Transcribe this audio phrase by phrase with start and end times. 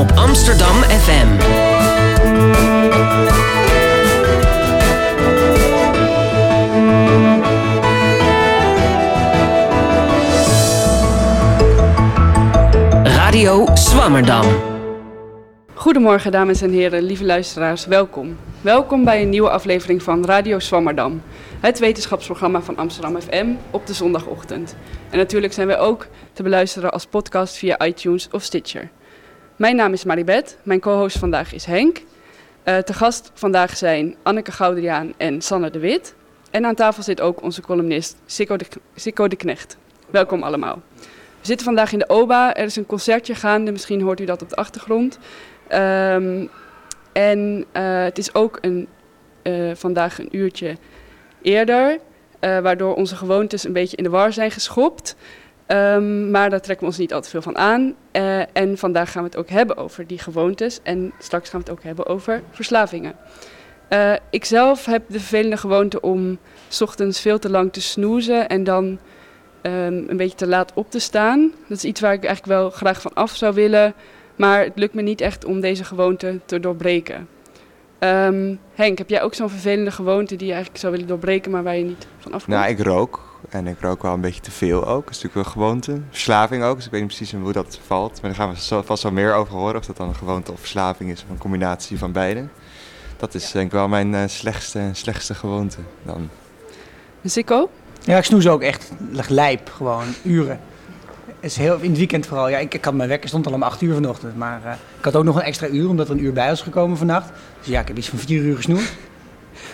[0.00, 1.28] op Amsterdam FM.
[13.04, 14.44] Radio Swammerdam.
[15.74, 18.36] Goedemorgen dames en heren, lieve luisteraars, welkom.
[18.60, 21.22] Welkom bij een nieuwe aflevering van Radio Swammerdam,
[21.60, 24.76] het wetenschapsprogramma van Amsterdam FM op de zondagochtend.
[25.10, 28.90] En natuurlijk zijn wij ook te beluisteren als podcast via iTunes of Stitcher.
[29.60, 32.02] Mijn naam is Maribeth, mijn co-host vandaag is Henk.
[32.64, 36.14] Uh, te gast vandaag zijn Anneke Goudriaan en Sanne de Wit.
[36.50, 39.76] En aan tafel zit ook onze columnist Sikko de, Sikko de Knecht.
[40.10, 40.82] Welkom allemaal.
[41.40, 42.54] We zitten vandaag in de OBA.
[42.54, 43.72] Er is een concertje gaande.
[43.72, 45.18] Misschien hoort u dat op de achtergrond.
[45.72, 46.48] Um,
[47.12, 48.88] en uh, het is ook een,
[49.42, 50.76] uh, vandaag een uurtje
[51.42, 51.98] eerder.
[52.40, 55.16] Waardoor onze gewoontes een beetje in de war zijn geschopt.
[55.72, 57.94] Um, maar daar trekken we ons niet al te veel van aan.
[58.52, 60.80] en vandaag gaan we het ook hebben over die gewoontes.
[60.82, 63.14] En straks gaan we het ook hebben over verslavingen.
[64.30, 68.64] ik zelf heb de vervelende gewoonte om s ochtends veel te lang te snoezen en
[68.64, 68.98] dan
[69.62, 71.52] um, een beetje te laat op te staan.
[71.68, 73.94] Dat is iets waar ik eigenlijk wel graag van af zou willen.
[74.36, 77.28] Maar het lukt me niet echt om deze gewoonte te doorbreken.
[77.98, 81.62] Um, Henk, heb jij ook zo'n vervelende gewoonte die je eigenlijk zou willen doorbreken, maar
[81.62, 82.56] waar je niet van afkomt?
[82.56, 83.29] Nou, ik rook.
[83.48, 85.04] En ik rook wel een beetje te veel ook.
[85.04, 86.00] Dat is natuurlijk wel een gewoonte.
[86.10, 88.12] Verslaving ook, dus ik weet niet precies hoe dat valt.
[88.12, 89.76] Maar daar gaan we zo, vast wel meer over horen.
[89.76, 92.46] Of dat dan een gewoonte of verslaving is, of een combinatie van beide.
[93.16, 96.28] Dat is denk ik wel mijn uh, slechtste, slechtste gewoonte dan.
[97.22, 97.70] Zico?
[98.04, 98.92] Ja, ik snoes ook echt
[99.28, 100.60] lijp, gewoon uren.
[101.40, 102.48] Is heel, in het weekend vooral.
[102.48, 104.36] Ja, ik, ik had mijn wekker stond al om 8 uur vanochtend.
[104.36, 106.62] Maar uh, ik had ook nog een extra uur, omdat er een uur bij was
[106.62, 107.30] gekomen vannacht.
[107.58, 108.92] Dus ja, ik heb iets van 4 uur gesnoerd.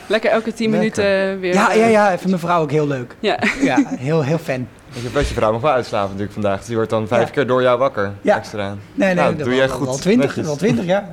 [0.06, 1.54] Lekker elke 10 minuten uh, weer.
[1.54, 2.08] Ja, ja, ja.
[2.08, 3.16] Vind mijn vrouw ook heel leuk.
[3.20, 4.68] Ja, ja heel, heel fan.
[4.92, 6.56] Ik heb je vrouw nog wel uitslapen natuurlijk vandaag.
[6.56, 7.32] Dus die wordt dan vijf ja.
[7.32, 8.12] keer door jou wakker.
[8.22, 8.36] Ja.
[8.36, 8.68] Extra.
[8.68, 9.86] Nee, nee, nou, doe wel, jij goed.
[9.86, 11.08] Wel 20, wel 20 ja.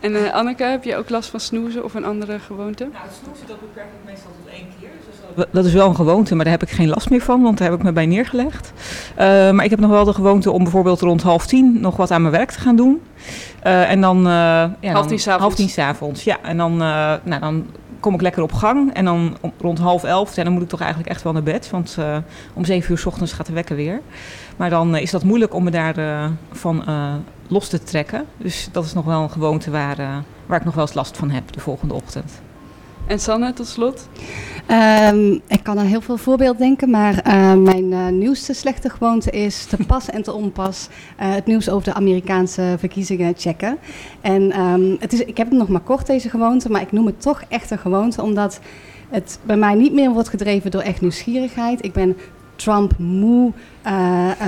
[0.00, 2.84] En uh, Anneke, heb je ook last van snoezen of een andere gewoonte?
[2.92, 4.79] Nou, het snoezen dat beperk ik meestal tot één keer.
[5.50, 7.70] Dat is wel een gewoonte, maar daar heb ik geen last meer van, want daar
[7.70, 8.72] heb ik me bij neergelegd.
[9.12, 12.10] Uh, maar ik heb nog wel de gewoonte om bijvoorbeeld rond half tien nog wat
[12.10, 13.00] aan mijn werk te gaan doen.
[13.66, 14.22] Uh, en dan, uh,
[14.80, 15.42] ja, half tien s'avonds.
[15.42, 16.36] Half tien s'avonds, ja.
[16.42, 17.66] En dan, nou, dan
[18.00, 18.94] kom ik lekker op gang.
[18.94, 21.42] En dan om, rond half elf, en dan moet ik toch eigenlijk echt wel naar
[21.42, 21.70] bed.
[21.70, 21.96] Want
[22.54, 24.00] om zeven uur s ochtends gaat de wekker weer.
[24.56, 26.84] Maar dan is dat moeilijk om me daarvan van
[27.48, 28.24] los te trekken.
[28.36, 29.96] Dus dat is nog wel een gewoonte waar,
[30.46, 32.40] waar ik nog wel eens last van heb de volgende ochtend.
[33.10, 34.08] En Sanne, tot slot?
[35.12, 39.30] Um, ik kan aan heel veel voorbeelden denken, maar uh, mijn uh, nieuwste slechte gewoonte
[39.30, 40.88] is te pas en te onpas
[41.20, 43.78] uh, het nieuws over de Amerikaanse verkiezingen checken.
[44.20, 47.06] En um, het is, ik heb het nog maar kort, deze gewoonte, maar ik noem
[47.06, 48.60] het toch echt een gewoonte, omdat
[49.08, 51.84] het bij mij niet meer wordt gedreven door echt nieuwsgierigheid.
[51.84, 52.16] Ik ben
[52.56, 53.52] Trump moe,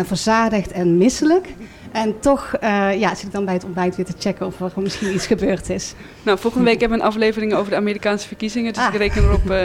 [0.05, 1.55] verzadigd en misselijk.
[1.93, 4.71] En toch uh, ja, zit ik dan bij het ontbijt weer te checken of er
[4.75, 5.95] misschien iets gebeurd is.
[6.23, 8.73] Nou, volgende week hebben we een aflevering over de Amerikaanse verkiezingen.
[8.73, 8.95] Dus ah.
[8.95, 9.59] ik reken erop uh,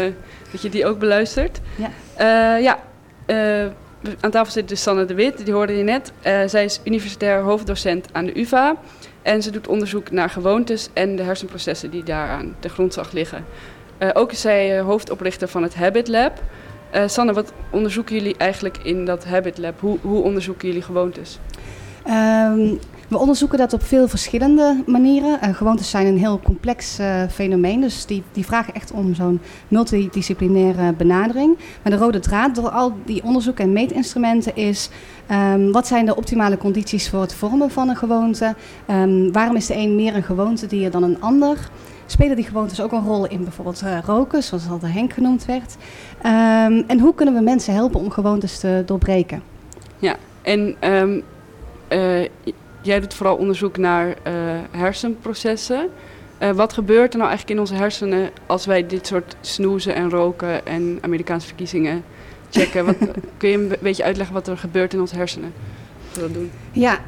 [0.51, 1.59] dat je die ook beluistert.
[1.75, 1.89] Ja,
[2.57, 2.79] uh, ja
[4.19, 6.11] aan tafel zit dus Sanne de Wit, die hoorde je net.
[6.51, 8.75] zij is universitair hoofddocent aan de UvA.
[9.21, 13.45] En ze doet onderzoek naar gewoontes en de hersenprocessen die daaraan ten grondslag liggen.
[14.13, 16.43] ook is zij hoofdoprichter van het Habit Lab.
[17.05, 19.79] Sanne, wat onderzoeken jullie eigenlijk in dat Habit Lab?
[19.79, 21.39] Hoe, hoe onderzoeken jullie gewoontes?
[22.07, 25.39] Um, we onderzoeken dat op veel verschillende manieren.
[25.43, 29.39] Uh, gewoontes zijn een heel complex uh, fenomeen, dus die, die vragen echt om zo'n
[29.67, 31.57] multidisciplinaire benadering.
[31.83, 34.89] Maar de rode draad door al die onderzoeken en meetinstrumenten is...
[35.31, 38.55] Um, wat zijn de optimale condities voor het vormen van een gewoonte?
[38.89, 41.69] Um, waarom is de een meer een gewoonte die er dan een ander?
[42.05, 45.45] Spelen die gewoontes ook een rol in bijvoorbeeld uh, roken, zoals al de Henk genoemd
[45.45, 45.75] werd?
[46.87, 49.41] en hoe kunnen we mensen helpen om gewoontes te doorbreken?
[49.99, 50.75] Ja, en...
[52.81, 54.13] jij doet vooral onderzoek naar uh,
[54.71, 55.89] hersenprocessen.
[56.39, 60.09] Uh, wat gebeurt er nou eigenlijk in onze hersenen als wij dit soort snoezen en
[60.09, 62.03] roken en Amerikaanse verkiezingen
[62.49, 62.85] checken?
[62.85, 62.95] Wat,
[63.37, 65.53] kun je een beetje uitleggen wat er gebeurt in onze hersenen?
[66.13, 66.51] Dat doen?
[66.71, 66.99] Ja,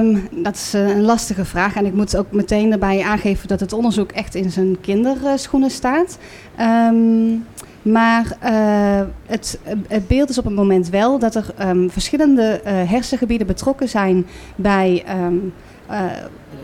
[0.00, 1.76] um, dat is een lastige vraag.
[1.76, 6.18] En ik moet ook meteen erbij aangeven dat het onderzoek echt in zijn kinderschoenen staat.
[6.60, 7.46] Um,
[7.92, 9.58] maar uh, het,
[9.88, 14.26] het, beeld is op het moment wel dat er um, verschillende uh, hersengebieden betrokken zijn
[14.56, 15.52] bij um,
[15.90, 16.04] uh,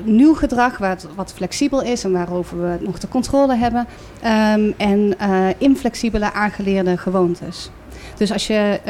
[0.04, 3.86] nieuw gedrag, wat, wat, flexibel is en waarover we nog de controle hebben,
[4.24, 5.14] um, en
[5.58, 7.70] inflexibele aangeleerde gewoontes.
[8.16, 8.80] Dus als je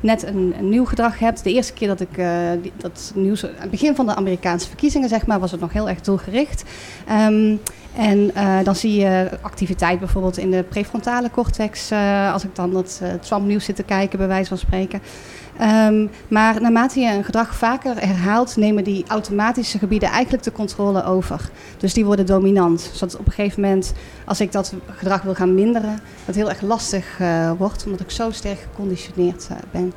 [0.00, 2.22] net een, nieuw gedrag hebt, de eerste keer dat ik
[2.76, 5.88] dat nieuws, aan het begin van de Amerikaanse verkiezingen zeg maar, was het nog heel
[5.88, 6.64] erg doelgericht.
[7.98, 12.72] En uh, dan zie je activiteit bijvoorbeeld in de prefrontale cortex, uh, als ik dan
[12.72, 15.00] dat Trump nieuws zit te kijken, bij wijze van spreken.
[15.58, 21.04] Ehm, maar naarmate je een gedrag vaker herhaalt, nemen die automatische gebieden eigenlijk de controle
[21.04, 21.50] over.
[21.76, 22.90] Dus die worden dominant.
[22.92, 23.92] Zodat op een gegeven moment,
[24.24, 28.10] als ik dat gedrag wil gaan minderen, dat heel erg lastig uh, wordt, omdat ik
[28.10, 29.92] zo sterk geconditioneerd uh, ben.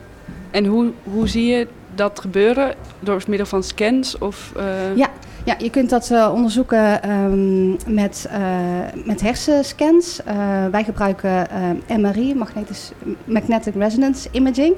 [0.51, 2.75] En hoe, hoe zie je dat gebeuren?
[2.99, 4.17] Door middel van scans?
[4.17, 4.95] Of, uh...
[4.95, 5.09] Ja,
[5.45, 10.19] ja, je kunt dat uh, onderzoeken um, met, uh, met hersenscans.
[10.71, 11.47] Wij gebruiken
[11.87, 12.35] MRI,
[13.25, 14.75] Magnetic Resonance Imaging.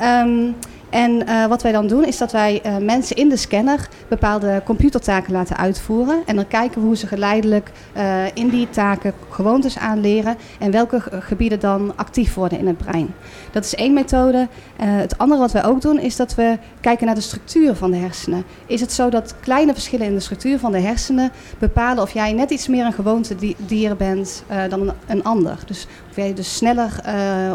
[0.00, 0.54] Um,
[0.92, 4.62] en uh, wat wij dan doen is dat wij uh, mensen in de scanner bepaalde
[4.64, 6.22] computertaken laten uitvoeren.
[6.26, 11.02] En dan kijken we hoe ze geleidelijk uh, in die taken gewoontes aanleren en welke
[11.10, 13.14] gebieden dan actief worden in het brein.
[13.50, 14.48] Dat is één methode.
[14.76, 17.96] het andere wat wij ook doen is dat we kijken naar de structuur van de
[17.96, 18.44] hersenen.
[18.66, 22.32] Is het zo dat kleine verschillen in de structuur van de hersenen bepalen of jij
[22.32, 25.58] net iets meer een gewoontedier bent dan een ander.
[25.66, 26.92] Dus of jij dus sneller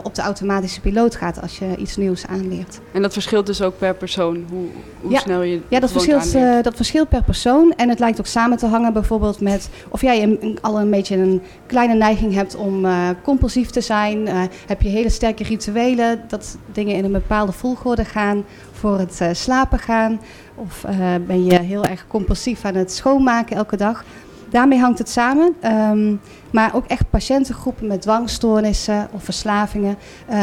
[0.04, 2.80] op de automatische piloot gaat als je iets nieuws aanleert.
[2.92, 4.66] En dat verschilt dus ook per persoon, hoe,
[5.02, 5.20] hoe ja.
[5.20, 7.74] snel je Ja, dat verschilt, uh, dat verschilt per persoon.
[7.76, 11.16] En het lijkt ook samen te hangen bijvoorbeeld met of jij een, al een beetje
[11.16, 14.28] een kleine neiging hebt om uh, compulsief te zijn.
[14.68, 19.80] Heb je hele sterke rituelen, dat dingen in een bepaalde volgorde gaan voor het slapen
[19.80, 20.22] gaan.
[20.56, 20.86] Of
[21.28, 24.04] ben je heel erg compulsief aan het schoonmaken elke dag.
[24.50, 25.56] Daarmee hangt het samen.
[25.64, 26.20] Um,
[26.52, 29.98] maar ook echt patiëntengroepen met dwangstoornissen of verslavingen
[30.30, 30.36] uh,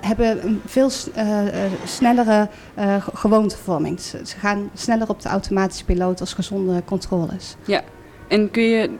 [0.00, 1.38] hebben een veel uh,
[1.84, 2.48] snellere
[2.78, 4.00] uh, gewoontevorming.
[4.00, 7.56] Ze, ze gaan sneller op de automatische piloot als gezonde controles.
[7.64, 7.80] Ja,
[8.28, 8.90] en kun je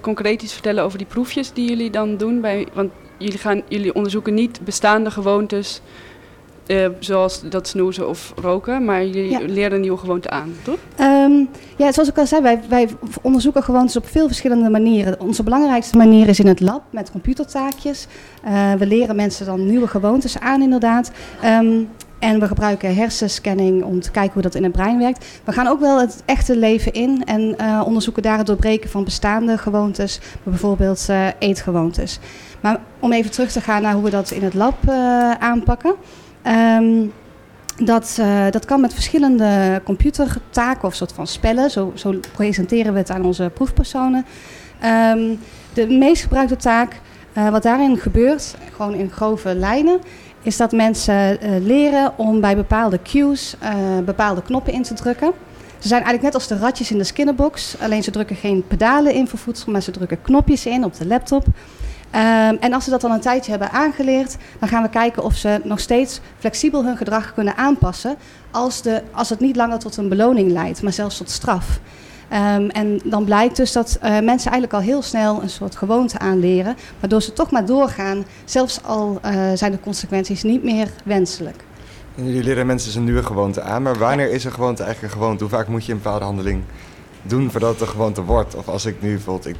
[0.00, 2.40] concreet iets vertellen over die proefjes die jullie dan doen?
[2.40, 5.80] Bij, want jullie, gaan, jullie onderzoeken niet bestaande gewoontes
[6.66, 9.40] uh, zoals dat snoezen of roken, maar jullie ja.
[9.46, 10.78] leren een nieuwe gewoonte aan, toch?
[11.00, 12.88] Um, ja, zoals ik al zei, wij, wij,
[13.22, 15.20] onderzoeken gewoontes op veel verschillende manieren.
[15.20, 18.06] Onze belangrijkste manier is in het lab met computertaakjes.
[18.44, 21.10] Uh, we leren mensen dan nieuwe gewoontes aan, inderdaad.
[21.44, 21.88] Um,
[22.18, 25.26] en we gebruiken hersenscanning om te kijken hoe dat in het brein werkt.
[25.44, 29.04] We gaan ook wel het echte leven in en uh, onderzoeken daar het doorbreken van
[29.04, 32.18] bestaande gewoontes, bijvoorbeeld eetgewoontes.
[32.60, 34.88] Maar om even terug te gaan naar hoe we dat in het lab
[35.38, 35.94] aanpakken.
[36.46, 37.12] Um,
[37.76, 41.70] dat, uh, dat kan met verschillende computertaken of soort van spellen.
[41.70, 44.26] Zo, zo presenteren we het aan onze proefpersonen.
[44.84, 45.38] Um,
[45.72, 47.00] de meest gebruikte taak,
[47.36, 50.00] uh, wat daarin gebeurt, gewoon in grove lijnen,
[50.42, 53.56] is dat mensen uh, leren om bij bepaalde cues
[54.04, 55.32] bepaalde knoppen in te drukken.
[55.78, 59.14] Ze zijn eigenlijk net als de ratjes in de skinnerbox, alleen ze drukken geen pedalen
[59.14, 61.46] in voor voedsel, maar ze drukken knopjes in op de laptop.
[62.14, 65.34] Um, en als ze dat dan een tijdje hebben aangeleerd, dan gaan we kijken of
[65.34, 68.16] ze nog steeds flexibel hun gedrag kunnen aanpassen.
[68.50, 71.80] Als, de, als het niet langer tot een beloning leidt, maar zelfs tot straf.
[72.32, 76.18] Um, en dan blijkt dus dat uh, mensen eigenlijk al heel snel een soort gewoonte
[76.18, 81.64] aanleren, waardoor ze toch maar doorgaan, zelfs al uh, zijn de consequenties niet meer wenselijk.
[82.16, 85.14] En jullie leren mensen dus een nieuwe gewoonte aan, maar wanneer is een gewoonte eigenlijk
[85.14, 85.44] een gewoonte?
[85.44, 86.62] Hoe vaak moet je een bepaalde handeling
[87.22, 88.54] doen voordat het een gewoonte wordt?
[88.54, 89.56] Of als ik nu bijvoorbeeld, ik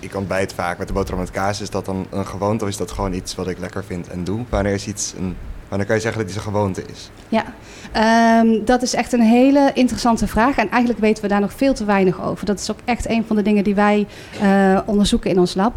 [0.00, 1.60] ik ontbijt vaak met de boterham met kaas.
[1.60, 4.24] Is dat dan een gewoonte of is dat gewoon iets wat ik lekker vind en
[4.24, 4.44] doe?
[4.48, 5.36] Wanneer is iets een
[5.68, 7.10] Wanneer kan je zeggen dat iets een gewoonte is?
[7.28, 7.44] Ja,
[8.40, 10.56] um, dat is echt een hele interessante vraag.
[10.56, 12.46] En eigenlijk weten we daar nog veel te weinig over.
[12.46, 14.06] Dat is ook echt een van de dingen die wij
[14.42, 15.74] uh, onderzoeken in ons lab.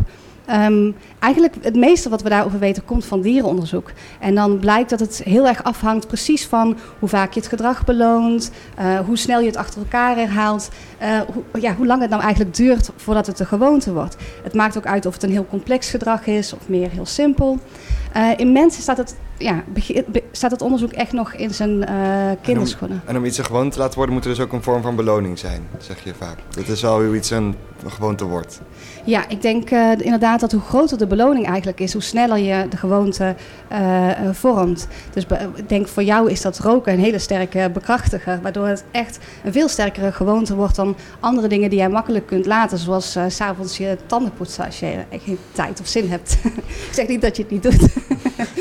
[0.54, 3.92] Um, eigenlijk het meeste wat we daarover weten komt van dierenonderzoek.
[4.20, 7.86] En dan blijkt dat het heel erg afhangt precies van hoe vaak je het gedrag
[7.86, 10.70] beloont, uh, hoe snel je het achter elkaar herhaalt,
[11.02, 14.16] uh, hoe, ja, hoe lang het nou eigenlijk duurt voordat het een gewoonte wordt.
[14.44, 17.60] Het maakt ook uit of het een heel complex gedrag is of meer heel simpel.
[18.18, 19.64] Uh, in mensen staat het, ja,
[20.32, 21.86] staat het onderzoek echt nog in zijn
[22.42, 22.98] kinderschoenen.
[22.98, 24.64] En om, en om iets een gewoonte te laten worden, moet er dus ook een
[24.64, 26.38] vorm van beloning zijn, zeg je vaak.
[26.50, 28.62] Dat is wel hoe iets een, een gewoonte wordt.
[29.04, 32.68] Ja, ik denk uh, inderdaad dat hoe groter de beloning eigenlijk is, hoe sneller je
[32.70, 33.36] de gewoonte
[34.32, 34.88] vormt.
[35.14, 39.20] Dus ik denk voor jou is dat roken een hele sterke bekrachtiger, waardoor het echt
[39.44, 43.36] een veel sterkere gewoonte wordt dan andere dingen die jij makkelijk kunt laten, zoals s
[43.36, 44.94] s'avonds je tanden poetsen als je
[45.24, 46.38] geen tijd of zin hebt.
[46.88, 47.88] ik zeg niet dat je het niet doet.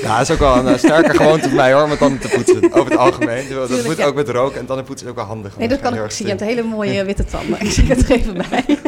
[0.03, 2.73] Ja, dat is ook wel een sterke gewoonte voor mij hoor, met tanden te poetsen.
[2.73, 3.49] Over het algemeen.
[3.49, 4.07] Dat Tuurlijk, moet ja.
[4.07, 5.57] ook met roken en tandenpoetsen is ook wel handig.
[5.57, 6.27] Nee, dat kan ik ook zien.
[6.27, 7.61] Je hebt hele mooie witte tanden.
[7.61, 8.79] Ik zeg het er even bij.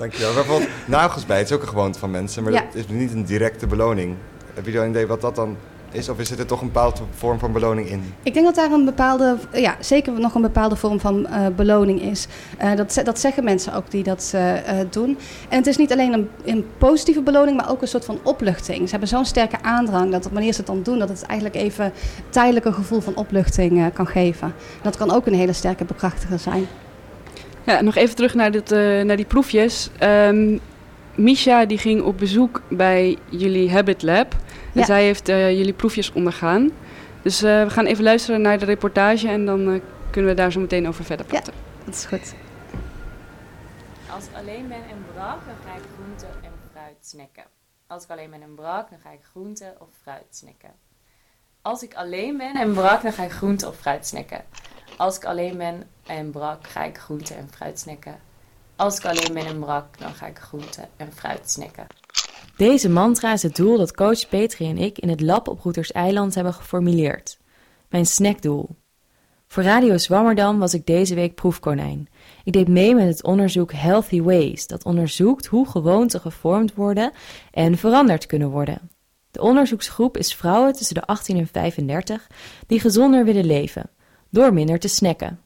[0.00, 0.34] Dankjewel.
[0.34, 2.60] Bijvoorbeeld nagels bijten is ook een gewoonte van mensen, maar ja.
[2.60, 4.16] dat is niet een directe beloning.
[4.54, 5.56] Heb je dan een idee wat dat dan
[5.90, 6.08] is?
[6.08, 8.14] Of is er toch een bepaalde vorm van beloning in?
[8.22, 12.02] Ik denk dat daar een bepaalde, ja, zeker nog een bepaalde vorm van uh, beloning
[12.02, 12.26] is.
[12.62, 14.52] Uh, dat, dat zeggen mensen ook die dat uh,
[14.90, 15.18] doen.
[15.48, 18.84] En het is niet alleen een, een, positieve beloning, maar ook een soort van opluchting.
[18.84, 21.92] Ze hebben zo'n sterke aandrang dat wanneer ze het dan doen, dat het eigenlijk even
[22.28, 24.54] tijdelijk een gevoel van opluchting kan geven.
[24.82, 26.66] Dat kan ook een hele sterke bekrachtiger zijn.
[27.70, 28.70] Ja, nog even terug naar, dit,
[29.04, 29.90] naar die proefjes.
[30.02, 30.60] Um,
[31.14, 34.32] Misha die ging op bezoek bij jullie Habit Lab.
[34.74, 34.84] En ja.
[34.84, 36.70] zij heeft uh, jullie proefjes ondergaan.
[37.22, 40.88] Dus we gaan even luisteren naar de reportage en dan kunnen we daar zo meteen
[40.88, 41.52] over verder praten.
[41.56, 42.34] Ja, dat is goed.
[44.14, 47.44] Als ik alleen ben en brak, dan ga ik groente en fruit snacken.
[47.86, 50.70] Als ik alleen ben en brak, dan ga ik groente of fruit snacken.
[51.62, 54.44] Als ik alleen ben en brak, dan ga ik groente of fruit snacken.
[54.96, 55.82] Als ik alleen ben
[56.16, 58.18] en brak, ga ik groente en fruit snacken.
[58.76, 61.86] Als ik alleen ben en brak, dan ga ik groente en fruit snacken.
[62.56, 65.92] Deze mantra is het doel dat coach Petri en ik in het lab op Roeters
[65.92, 67.38] Eiland hebben geformuleerd.
[67.88, 68.68] Mijn snackdoel.
[69.46, 72.08] Voor Radio Zwammerdam was ik deze week proefkonijn.
[72.44, 77.12] Ik deed mee met het onderzoek Healthy Ways, dat onderzoekt hoe gewoonten gevormd worden
[77.50, 78.90] en veranderd kunnen worden.
[79.30, 82.26] De onderzoeksgroep is vrouwen tussen de 18 en 35
[82.66, 83.90] die gezonder willen leven,
[84.30, 85.40] door minder te snacken.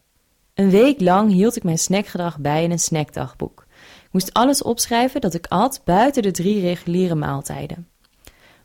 [0.54, 3.66] Een week lang hield ik mijn snackgedrag bij in een snackdagboek.
[4.04, 7.88] Ik moest alles opschrijven dat ik at buiten de drie reguliere maaltijden.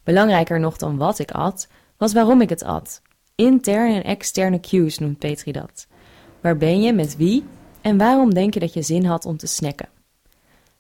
[0.04, 1.68] Belangrijker nog dan wat ik at,
[1.98, 3.02] was waarom ik het at.
[3.36, 5.88] Interne en externe cues noemt Petri dat.
[6.42, 7.44] Waar ben je, met wie
[7.82, 9.90] en waarom denk je dat je zin had om te snacken?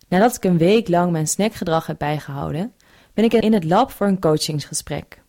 [0.07, 2.73] Nadat ik een week lang mijn snackgedrag heb bijgehouden,
[3.13, 5.21] ben ik in het lab voor een coachingsgesprek.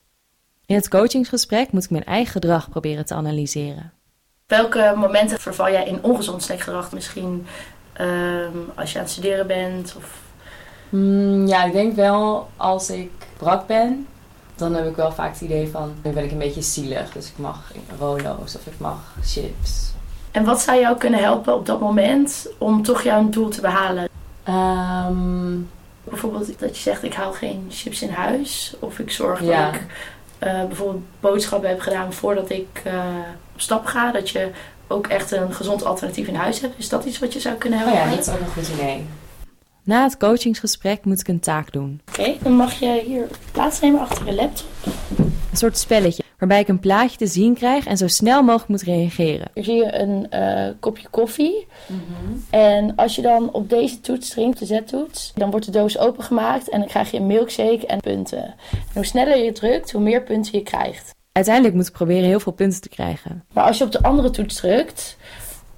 [0.67, 3.93] In het coachingsgesprek moet ik mijn eigen gedrag proberen te analyseren.
[4.51, 6.93] Welke momenten verval jij in ongezond snackgedrag?
[6.93, 7.47] Misschien
[7.93, 9.95] ehm, als je aan het studeren bent?
[9.97, 10.05] Of...
[10.89, 14.07] Mm, ja, ik denk wel als ik brak ben,
[14.55, 17.13] dan heb ik wel vaak het idee van, nu ben ik een beetje zielig.
[17.13, 19.93] Dus ik mag Rolo's of ik mag chips.
[20.31, 24.09] En wat zou jou kunnen helpen op dat moment om toch jouw doel te behalen?
[24.43, 25.59] Ehm,
[26.05, 28.75] bijvoorbeeld dat je zegt, ik haal geen chips in huis.
[28.79, 29.87] Of ik zorg dat ik
[30.45, 32.93] uh, bijvoorbeeld boodschappen heb gedaan voordat ik uh,
[33.55, 34.13] op stap ga.
[34.13, 34.51] Dat je
[34.87, 36.79] ook echt een gezond alternatief in huis hebt.
[36.79, 37.99] Is dat iets wat je zou kunnen helpen?
[37.99, 39.07] Oh ja, dat is ook een goed idee.
[39.83, 42.01] Na het coachingsgesprek moet ik een taak doen.
[42.09, 44.67] Oké, dan mag je hier plaatsnemen achter je laptop.
[45.19, 48.83] Een soort spelletje waarbij ik een plaatje te zien krijg en zo snel mogelijk moet
[48.83, 49.51] reageren.
[49.55, 51.67] Hier zie je een uh, kopje koffie.
[51.87, 52.45] Mm -hmm.
[52.51, 56.69] En als je dan op deze toets drinkt, de Z-toets, dan wordt de doos opengemaakt
[56.69, 58.45] en dan krijg je een milkshake en punten.
[58.71, 61.15] En hoe sneller je drukt, hoe meer punten je krijgt.
[61.33, 63.45] Uiteindelijk moet ik proberen heel veel punten te krijgen.
[63.53, 65.17] Maar als je op de andere toets drukt,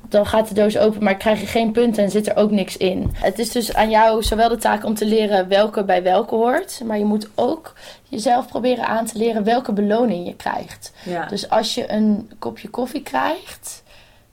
[0.08, 2.76] dan gaat de doos open, maar krijg je geen punten en zit er ook niks
[2.76, 3.10] in.
[3.14, 6.80] Het is dus aan jou zowel de taak om te leren welke bij welke hoort,
[6.84, 7.74] maar je moet ook
[8.08, 10.92] jezelf proberen aan te leren welke beloning je krijgt.
[11.04, 11.26] Ja.
[11.26, 13.82] Dus als je een kopje koffie krijgt,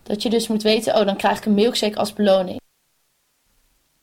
[0.04, 2.60] dat je dus moet weten, oh dan krijg ik een milkshake als beloning.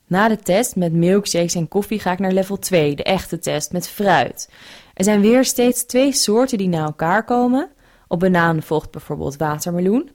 [0.07, 3.73] Na de test met milkshakes en koffie ga ik naar level 2, de echte test
[3.73, 4.49] met fruit.
[4.95, 7.71] Er zijn weer steeds twee soorten die na elkaar komen.
[8.09, 10.11] Op banaan volgt bijvoorbeeld watermeloen.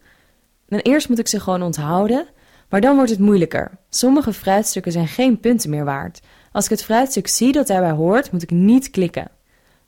[0.71, 2.27] En eerst moet ik ze gewoon onthouden,
[2.69, 3.71] maar dan wordt het moeilijker.
[3.89, 6.19] Sommige fruitstukken zijn geen punten meer waard.
[6.51, 9.31] Als ik het fruitstuk zie dat daarbij hoort, moet ik niet klikken.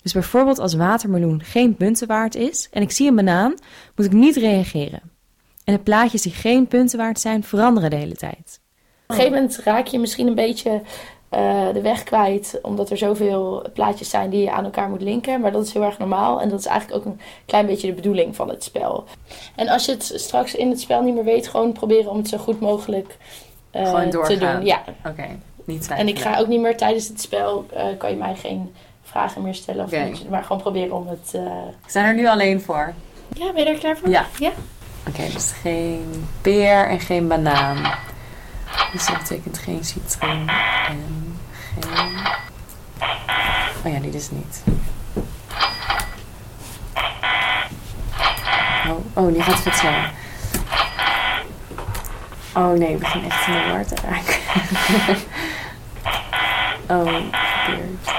[0.02, 3.54] Dus bijvoorbeeld als watermeloen geen punten waard is en ik zie een banaan,
[3.96, 5.02] moet ik niet reageren.
[5.64, 8.60] En de plaatjes die geen punten waard zijn, veranderen de hele tijd.
[9.04, 10.82] Op een gegeven moment raak je misschien een beetje
[11.36, 15.42] uh, de weg kwijt, omdat er zoveel plaatjes zijn die je aan elkaar moet linken.
[15.42, 17.94] Maar dat is heel erg normaal en dat is eigenlijk ook een klein beetje de
[17.94, 19.04] bedoeling van het spel.
[19.56, 22.28] En als je het straks in het spel niet meer weet, gewoon proberen om het
[22.28, 23.18] zo goed mogelijk
[23.76, 24.66] uh, te doen.
[24.66, 24.84] Ja.
[25.00, 25.40] Oké, okay.
[25.66, 28.74] niet En ik ga ook niet meer tijdens het spel, uh, kan je mij geen
[29.04, 30.14] vragen meer stellen of okay.
[30.30, 31.34] maar gewoon proberen om het...
[31.84, 32.94] Ik sta er nu alleen voor.
[33.34, 34.10] Ja, ben je er klaar voor?
[34.10, 34.26] Ja.
[34.40, 34.52] ja?
[35.08, 37.78] Oké, okay, dus geen peer en geen banaan.
[38.92, 40.50] Dus dat betekent geen citroen
[40.88, 41.40] en
[41.82, 42.28] geen...
[43.86, 44.64] Oh ja, dit is niet.
[48.88, 50.04] Oh, oh die gaat snel.
[52.56, 54.36] Oh nee, ik begin echt in de war te raken.
[56.98, 57.24] oh,
[57.64, 58.12] verkeerd.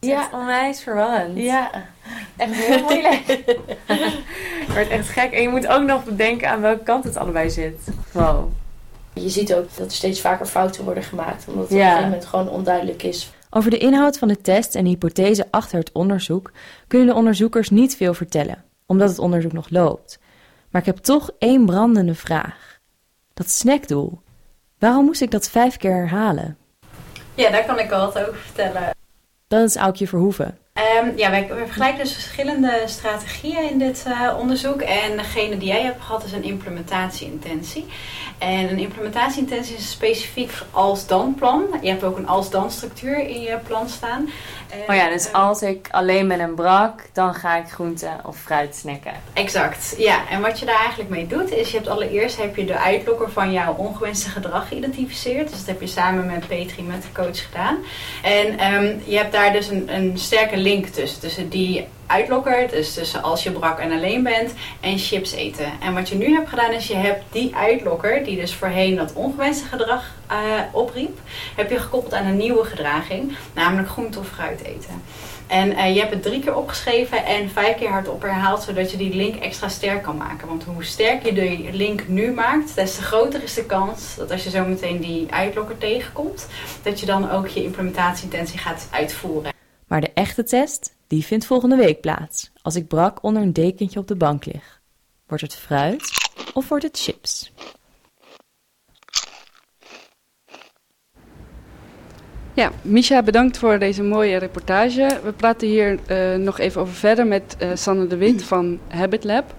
[0.00, 0.28] Ja.
[0.32, 1.36] onwijs verwarrend.
[1.36, 1.70] Ja.
[2.40, 3.26] Echt heel moeilijk.
[3.86, 5.32] Het wordt echt gek.
[5.32, 7.88] En je moet ook nog bedenken aan welke kant het allebei zit.
[8.12, 8.50] Wow.
[9.12, 11.44] Je ziet ook dat er steeds vaker fouten worden gemaakt.
[11.48, 11.78] Omdat het ja.
[11.78, 13.32] op een gegeven moment gewoon onduidelijk is.
[13.50, 16.52] Over de inhoud van de test en de hypothese achter het onderzoek
[16.86, 20.18] kunnen de onderzoekers niet veel vertellen, omdat het onderzoek nog loopt.
[20.70, 22.78] Maar ik heb toch één brandende vraag.
[23.34, 24.20] Dat snackdoel.
[24.78, 26.56] Waarom moest ik dat vijf keer herhalen?
[27.34, 28.90] Ja, daar kan ik wel wat over vertellen.
[29.48, 30.58] Dat is Aukje Verhoeven.
[30.74, 34.80] Um, ja, wij, wij, vergelijken dus verschillende strategieën in dit uh, onderzoek.
[34.80, 37.86] En degene die jij hebt gehad is een implementatieintentie.
[38.38, 41.64] En een implementatieintentie is specifiek als-dan plan.
[41.82, 44.30] Je hebt ook een als-dan structuur in je plan staan.
[44.70, 48.08] En, oh ja, dus uh, als ik alleen ben en brak, dan ga ik groente
[48.24, 49.12] of fruit snacken.
[49.32, 50.28] Exact, ja.
[50.28, 53.30] En wat je daar eigenlijk mee doet, is je hebt allereerst heb je de uitlokker
[53.30, 55.48] van jouw ongewenste gedrag geïdentificeerd.
[55.48, 57.76] Dus dat heb je samen met Petri, met de coach gedaan.
[58.22, 61.20] En um, je hebt daar dus een, een sterke link tussen.
[61.20, 65.72] Tussen die uitlokker, dus tussen als je brak en alleen bent, en chips eten.
[65.80, 69.12] En wat je nu hebt gedaan is, je hebt die uitlokker, die dus voorheen dat
[69.12, 70.36] ongewenste gedrag uh,
[70.72, 71.18] opriep,
[71.56, 75.02] heb je gekoppeld aan een nieuwe gedraging, namelijk groente of fruit eten.
[75.46, 78.96] En uh, je hebt het drie keer opgeschreven en vijf keer hardop herhaald, zodat je
[78.96, 80.48] die link extra sterk kan maken.
[80.48, 84.30] Want hoe sterker je de link nu maakt, des te groter is de kans dat
[84.30, 86.46] als je zo meteen die uitlokker tegenkomt,
[86.82, 89.49] dat je dan ook je implementatieintentie gaat uitvoeren.
[89.90, 93.98] Maar de echte test, die vindt volgende week plaats, als ik brak onder een dekentje
[93.98, 94.80] op de bank lig.
[95.26, 96.02] Wordt het fruit
[96.54, 97.52] of wordt het chips?
[102.52, 105.20] Ja, Misha, bedankt voor deze mooie reportage.
[105.24, 109.24] We praten hier uh, nog even over verder met uh, Sanne de Wit van Habit
[109.24, 109.54] Lab.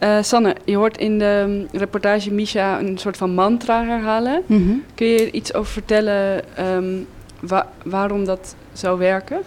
[0.00, 4.42] Uh, Sanne, je hoort in de reportage Misha een soort van mantra herhalen.
[4.46, 4.84] Mm -hmm.
[4.94, 7.06] Kun je er iets over vertellen um,
[7.40, 9.40] wa waarom dat zou werken?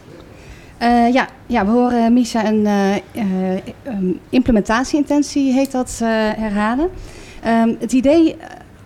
[0.81, 2.95] Uh, ja, ja, we horen Misha een uh,
[3.87, 5.99] um, implementatieintentie, heet dat,
[6.37, 6.89] herhalen.
[7.47, 8.35] Um, het idee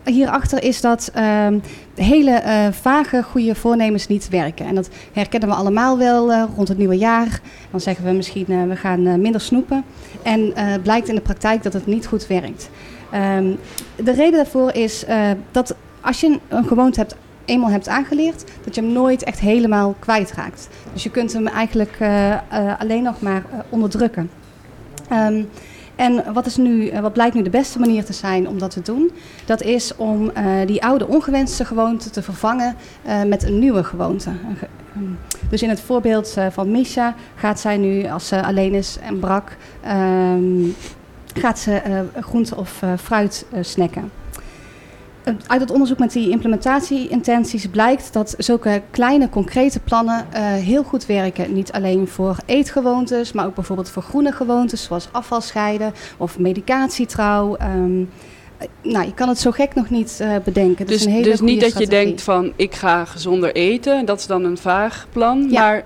[0.06, 1.62] hierachter is dat um,
[1.96, 2.42] hele
[2.72, 4.66] vage, goede voornemens niet werken.
[4.66, 7.42] En dat herkennen we allemaal wel rond het nieuwe jaar.
[7.72, 9.84] Dan zeggen we misschien we gaan minder snoepen.
[10.24, 10.54] En
[10.84, 12.70] blijkt in de praktijk dat het niet goed werkt.
[13.38, 13.58] Um,
[13.96, 15.06] de reden daarvoor is
[15.52, 17.16] dat als je een gewoonte hebt
[17.50, 20.68] eenmaal hebt aangeleerd, dat je hem nooit echt helemaal kwijtraakt.
[20.94, 21.98] Dus je kunt hem eigenlijk
[22.80, 24.30] alleen nog maar onderdrukken.
[25.12, 25.50] Um,
[25.96, 28.82] en wat, is nu, wat blijkt nu de beste manier te zijn om dat te
[28.82, 29.12] doen?
[29.46, 30.32] Dat is om
[30.66, 32.76] die oude ongewenste gewoonte te vervangen
[33.28, 34.30] met een nieuwe gewoonte.
[35.50, 39.58] Dus in het voorbeeld van Misha gaat zij nu, als ze alleen is en brak,
[39.88, 40.76] um,
[41.34, 41.82] gaat ze
[42.20, 44.12] groente of fruit snacken
[45.48, 51.06] uit het onderzoek met die implementatieintenties blijkt dat zulke kleine concrete plannen uh, heel goed
[51.06, 51.54] werken.
[51.54, 57.58] Niet alleen voor eetgewoontes, maar ook bijvoorbeeld voor groene gewoontes zoals afvalscheiden of medicatietrouw.
[57.62, 58.10] Um,
[58.82, 60.86] nou, je kan het zo gek nog niet uh, bedenken.
[60.86, 61.98] Dus, dus, dus niet dat strategie.
[61.98, 65.62] je denkt van ik ga gezonder eten, dat is dan een vaag plan, ja.
[65.62, 65.84] maar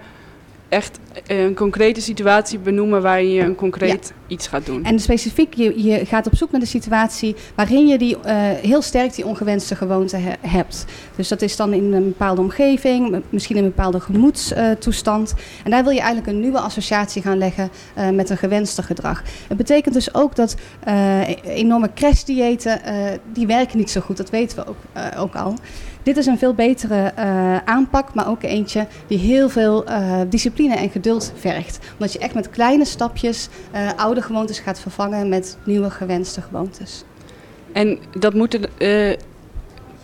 [0.74, 4.22] echt een concrete situatie benoemen waarin je een concreet ja.
[4.28, 4.84] iets gaat doen.
[4.84, 8.82] En specifiek, je, je gaat op zoek naar de situatie waarin je die, uh, heel
[8.82, 10.86] sterk die ongewenste gewoonte he hebt.
[11.16, 15.34] Dus dat is dan in een bepaalde omgeving, misschien in een bepaalde gemoedstoestand.
[15.38, 18.84] Uh, en daar wil je eigenlijk een nieuwe associatie gaan leggen uh, met een gewenste
[18.84, 19.24] gedrag.
[19.48, 20.56] Het betekent dus ook dat
[21.44, 22.82] enorme crashdiëten,
[23.34, 24.18] die werken niet zo goed.
[24.18, 24.78] Dat weten we ook,
[25.18, 25.56] ook al.
[26.04, 30.76] Dit is een veel betere uh, aanpak, maar ook eentje die heel veel uh, discipline
[30.76, 31.80] en geduld vergt.
[31.94, 37.04] Omdat je echt met kleine stapjes uh, oude gewoontes gaat vervangen met nieuwe gewenste gewoontes.
[37.72, 38.60] En dat moet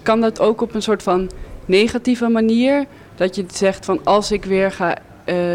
[0.02, 1.30] kan dat ook op een soort van
[1.66, 2.86] negatieve manier?
[3.16, 4.98] Dat je zegt van als ik weer ga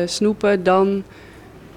[0.07, 1.03] snoepen, dan...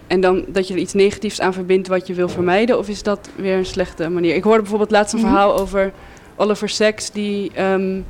[0.07, 2.77] En dan dat je er iets negatiefs aan verbindt wat je wil vermijden?
[2.77, 4.35] Of is dat weer een slechte manier?
[4.35, 5.29] Ik hoorde bijvoorbeeld laatst een -hmm.
[5.29, 5.91] verhaal over
[6.35, 7.11] Oliver Sacks...
[7.11, 8.05] die um,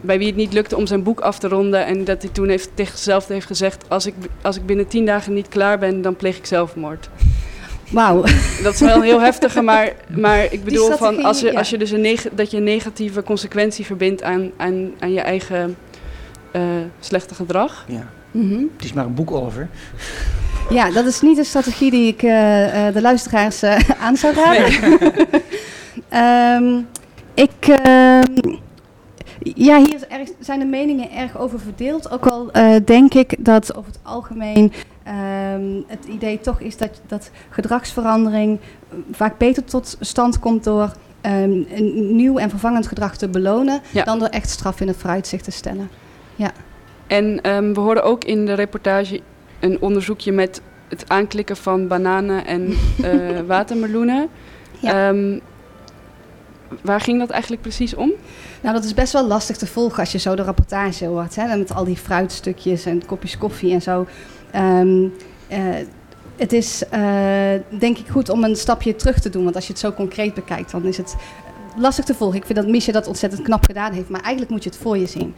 [0.00, 1.86] bij wie het niet lukte om zijn boek af te ronden.
[1.86, 5.06] En dat hij toen heeft, tegen zichzelf heeft gezegd: als ik, als ik binnen tien
[5.06, 7.08] dagen niet klaar ben, dan pleeg ik zelfmoord.
[7.90, 8.24] Wauw.
[8.62, 11.78] Dat is wel een heel heftige, maar, maar ik bedoel van als je, als je
[11.78, 15.76] dus een neg dat je een negatieve consequentie verbindt aan, aan, aan je eigen
[16.52, 16.62] uh,
[17.00, 17.84] slechte gedrag.
[17.88, 18.08] Ja.
[18.30, 18.70] Mm -hmm.
[18.76, 19.68] Het is maar een boek over.
[20.70, 23.62] Ja, dat is niet de strategie die ik uh, uh, de luisteraars
[24.00, 24.80] aan zou raden.
[26.10, 26.62] Nee.
[26.62, 26.86] um,
[27.44, 27.78] ik.
[29.54, 32.10] Ja, hier erg, zijn de meningen erg over verdeeld.
[32.10, 34.72] Ook al uh, denk ik dat over het algemeen
[35.54, 38.58] um, het idee toch is dat, dat gedragsverandering
[39.10, 44.04] vaak beter tot stand komt door um, een nieuw en vervangend gedrag te belonen, ja.
[44.04, 45.90] dan door echt straf in het vooruitzicht te stellen.
[46.36, 46.52] Ja.
[47.06, 49.20] En um, we hoorden ook in de reportage
[49.60, 54.28] een onderzoekje met het aanklikken van bananen en uh, watermeloenen.
[54.78, 55.08] Ja.
[56.82, 58.12] Waar ging dat eigenlijk precies om?
[58.62, 61.36] Nou, dat is best wel lastig te volgen als je zo de rapportage hoort.
[61.36, 61.56] Hè?
[61.56, 64.06] Met al die fruitstukjes en kopjes koffie en zo.
[64.56, 65.12] Um,
[65.52, 65.58] uh,
[66.36, 69.44] het is uh, denk ik goed om een stapje terug te doen.
[69.44, 71.16] Want als je het zo concreet bekijkt, dan is het
[71.76, 72.38] lastig te volgen.
[72.38, 74.08] Ik vind dat Misha dat ontzettend knap gedaan heeft.
[74.08, 75.34] Maar eigenlijk moet je het voor je zien.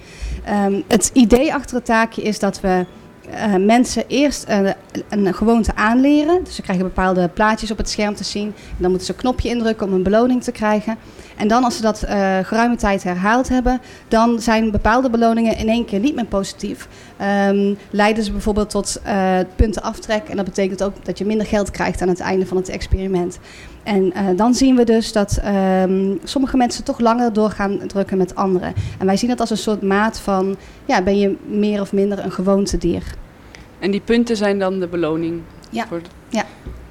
[0.66, 2.86] Um, het idee achter het taakje is dat we
[3.32, 4.70] uh, mensen eerst uh,
[5.08, 6.44] een gewoonte aanleren.
[6.44, 8.46] Dus ze krijgen bepaalde plaatjes op het scherm te zien.
[8.46, 10.96] En dan moeten ze een knopje indrukken om een beloning te krijgen.
[11.36, 15.68] En dan als ze dat uh, geruime tijd herhaald hebben, dan zijn bepaalde beloningen in
[15.68, 16.88] één keer niet meer positief.
[17.48, 19.00] Um, leiden ze bijvoorbeeld tot
[19.56, 20.28] punten aftrek.
[20.28, 23.38] En dat betekent ook dat je minder geld krijgt aan het einde van het experiment.
[23.88, 25.40] En uh, dan zien we dus dat
[25.82, 28.74] um, sommige mensen toch langer doorgaan drukken met anderen.
[28.98, 32.18] En wij zien dat als een soort maat van, ja, ben je meer of minder
[32.18, 33.02] een gewoontedier.
[33.78, 35.40] En die punten zijn dan de beloning.
[35.70, 35.86] Ja.
[35.86, 36.44] Voor Ja.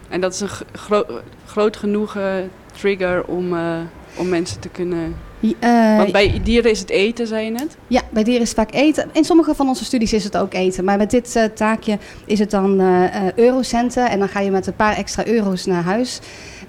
[0.10, 1.06] En dat is een gro
[1.46, 2.36] groot genoeg eh,
[2.74, 3.80] trigger om, eh,
[4.18, 5.16] om mensen te kunnen...
[5.40, 7.78] Eh, Want bij dieren is het eten, zei je net?
[7.88, 9.10] Ja, bij dieren is het vaak eten.
[9.14, 10.84] In sommige van onze studies is het ook eten.
[10.84, 14.10] Maar met dit eh, taakje is het dan eh, eurocenten.
[14.10, 16.20] En dan ga je met een paar extra euro's naar huis.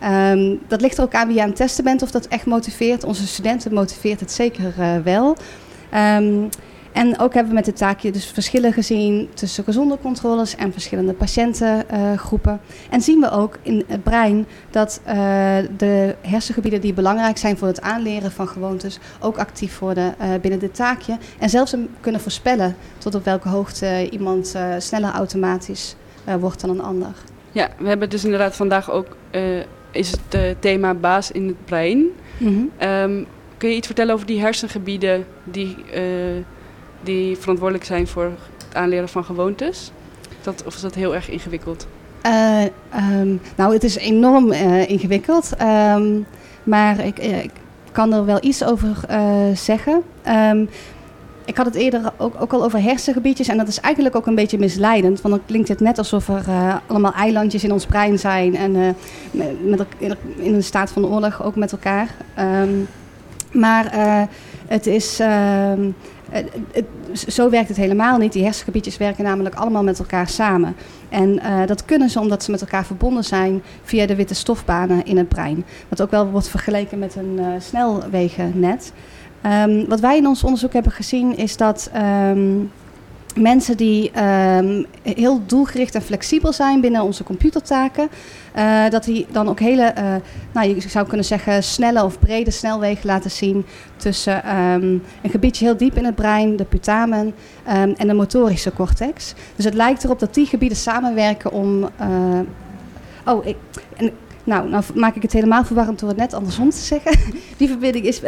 [0.01, 2.47] Ehm, dat ligt er ook aan wie je aan het testen bent of dat echt
[2.47, 3.05] motiveert.
[3.05, 5.37] Onze studenten motiveert het zeker wel.
[5.91, 6.35] Ehm,
[6.93, 11.13] en ook hebben we met dit taakje dus verschillen gezien tussen gezonde controles en verschillende
[11.13, 12.61] patiëntengroepen.
[12.91, 15.17] en zien we ook in het brein dat eh,
[15.77, 20.61] de hersengebieden die belangrijk zijn voor het aanleren van gewoontes ook actief worden eh, binnen
[20.61, 21.19] dit taakje.
[21.39, 25.97] En zelfs kunnen voorspellen tot op welke hoogte iemand eh, sneller automatisch
[26.41, 27.13] wordt dan een ander.
[27.53, 29.17] Ja, we hebben dus inderdaad vandaag ook...
[29.91, 32.07] is het thema baas in het brein.
[32.39, 32.65] Mhm.
[32.77, 33.23] Ehm,
[33.57, 35.77] kun je iets vertellen over die hersengebieden die,
[37.01, 39.93] die verantwoordelijk zijn voor het aanleren van gewoontes?
[40.43, 41.87] Dat, of is dat heel erg ingewikkeld?
[42.21, 45.57] Eh, ehm, nou, het is enorm eh, ingewikkeld.
[45.57, 46.21] ehm,
[46.65, 47.51] maar ik, ik
[47.93, 49.21] kan er wel iets over eh,
[49.55, 50.03] zeggen.
[50.23, 50.65] Ehm,
[51.45, 53.49] ik had het eerder ook, ook al over hersengebiedjes.
[53.49, 55.21] En dat is eigenlijk ook een beetje misleidend.
[55.21, 56.45] Want dan klinkt het net alsof er
[56.87, 58.57] allemaal eilandjes in ons brein zijn.
[58.57, 58.97] En
[59.61, 62.09] met, in, een staat van oorlog ook met elkaar.
[63.53, 63.93] Maar
[64.67, 65.21] het is...
[66.31, 66.89] het-
[67.33, 68.33] zo werkt het helemaal niet.
[68.33, 70.77] Die hersengebiedjes werken namelijk allemaal met elkaar samen.
[71.09, 75.05] En eh, dat kunnen ze omdat ze met elkaar verbonden zijn via de witte stofbanen
[75.05, 75.65] in het brein.
[75.89, 78.93] Wat ook wel wordt vergeleken met een eh, snelwegennet.
[79.43, 82.49] Ehm, wat wij in ons onderzoek hebben gezien is dat ehm,
[83.41, 88.09] mensen die ehm, heel doelgericht en flexibel zijn binnen onze computertaken,
[88.53, 90.15] eh, dat die dan ook hele, eh,
[90.53, 93.65] nou, je zou kunnen zeggen, snelle of brede snelwegen laten zien
[93.97, 97.35] tussen ehm, een gebiedje heel diep in het brein, de putamen,
[97.67, 99.35] ehm, en de motorische cortex.
[99.57, 101.85] Dus het lijkt erop dat die gebieden samenwerken om.
[101.97, 102.41] eh,
[103.25, 103.57] oh, ik,
[103.97, 104.11] en,
[104.45, 107.13] nou, nou maak ik het helemaal verwarrend door het net andersom te zeggen.
[107.59, 108.21] die verbinding is.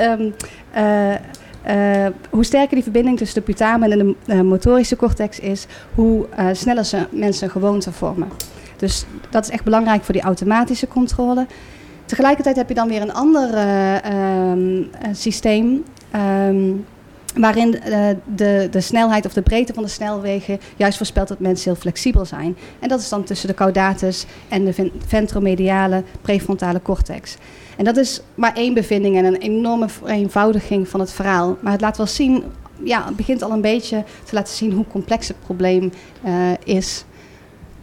[1.62, 6.26] Eh, hoe sterker die verbinding tussen de putamen en de eh, motorische cortex is, hoe
[6.28, 8.28] eh, sneller ze mensen een gewoonte vormen.
[8.76, 11.46] Dus dat is echt belangrijk voor die automatische controle.
[12.04, 15.84] Tegelijkertijd heb je dan weer een ander eh, ehm, eh, systeem.
[16.10, 16.72] ehm,
[17.36, 21.70] waarin eh, de, de snelheid of de breedte van de snelwegen juist voorspelt dat mensen
[21.70, 22.56] heel flexibel zijn.
[22.78, 27.36] En dat is dan tussen de caudatus en de ven- ventromediale prefrontale cortex.
[27.76, 31.56] En dat is maar één bevinding en een enorme vereenvoudiging van het verhaal.
[31.60, 32.44] Maar het laat wel zien,
[32.84, 36.32] ja, het begint al een beetje te laten zien hoe complex het probleem eh,
[36.64, 37.04] is.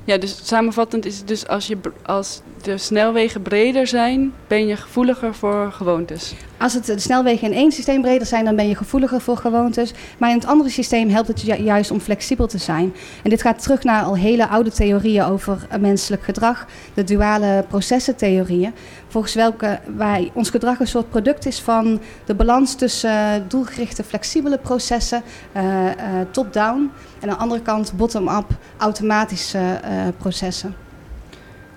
[0.08, 4.76] Ja, dus samenvattend is het dus als, je, als de snelwegen breder zijn, ben je
[4.76, 6.34] gevoeliger voor gewoontes.
[6.58, 9.94] Als het de snelwegen in één systeem breder zijn, dan ben je gevoeliger voor gewoontes.
[10.18, 12.94] Maar in het andere systeem helpt het juist om flexibel te zijn.
[13.24, 17.66] En dit gaat terug naar al hele oude theorieën over eh, menselijk gedrag, de duale
[17.68, 18.74] processentheorieën.
[19.08, 24.04] Volgens welke wij, ons gedrag een soort product is van de balans tussen eh, doelgerichte
[24.04, 30.76] flexibele processen, eh, eh, top-down, en aan de andere kant bottom-up automatische eh, processen.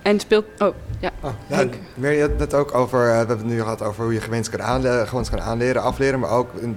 [0.02, 0.44] En speelt.
[0.58, 1.10] Oh, ja.
[1.20, 1.64] Oh, ja,
[1.94, 4.20] meer, je had het net ook over, we hebben het nu gehad over hoe je
[4.20, 6.76] gewoontes kan aanleren, gewoontes kan aanleren, afleren, maar ook in,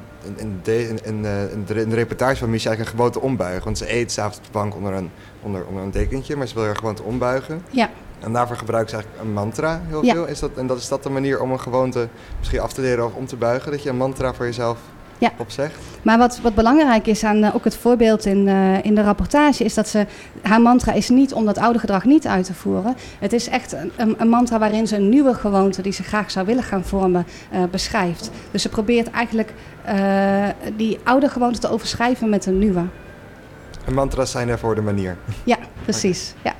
[0.64, 3.64] de, in, in, de, in de reportage van eigenlijk een gewoonte ombuigen.
[3.64, 5.10] Want ze eet s'avonds op de bank onder een,
[5.42, 7.62] onder, onder een dekentje, maar ze wil haar gewoonte ombuigen.
[7.70, 7.90] Ja.
[8.24, 10.14] En daarvoor gebruikt ze eigenlijk een mantra heel Ja.
[10.14, 10.26] veel.
[10.28, 12.08] Is dat, en dat is dat de manier om een gewoonte
[12.40, 13.72] misschien af te leren of om te buigen?
[13.72, 14.78] Dat je een mantra voor jezelf
[15.18, 15.32] Ja.
[15.38, 15.76] opzegt?
[16.02, 19.64] Maar wat, wat belangrijk is aan eh, ook het voorbeeld in, eh, in de rapportage,
[19.64, 20.06] is dat ze
[20.42, 22.96] haar mantra is niet om dat oude gedrag niet uit te voeren.
[23.20, 26.46] Het is echt een, een, mantra waarin ze een nieuwe gewoonte die ze graag zou
[26.46, 28.32] willen gaan vormen, eh, beschrijft.
[28.52, 29.54] Dus ze probeert eigenlijk
[30.76, 32.84] die oude gewoonte te overschrijven met een nieuwe.
[33.86, 35.18] En mantra's zijn daarvoor de manier.
[35.44, 36.34] Ja, precies.
[36.44, 36.54] Ja.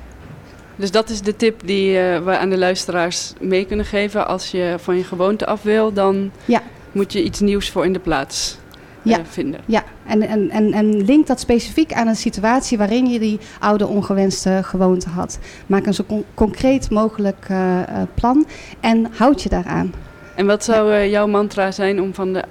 [0.76, 4.26] Dus dat is de tip die eh, we aan de luisteraars mee kunnen geven.
[4.26, 6.62] Als je van je gewoonte af wil, dan Ja.
[6.92, 8.58] moet je iets nieuws voor in de plaats
[9.04, 9.20] eh, Ja.
[9.24, 9.60] vinden.
[9.66, 13.86] Ja, en, en, en, en link dat specifiek aan een situatie waarin je die oude
[13.86, 15.38] ongewenste gewoonte had.
[15.66, 17.78] Maak een zo con- concreet mogelijk eh,
[18.14, 18.46] plan
[18.80, 19.92] en houd je daaraan.
[20.34, 22.44] En wat zou jouw mantra zijn om van de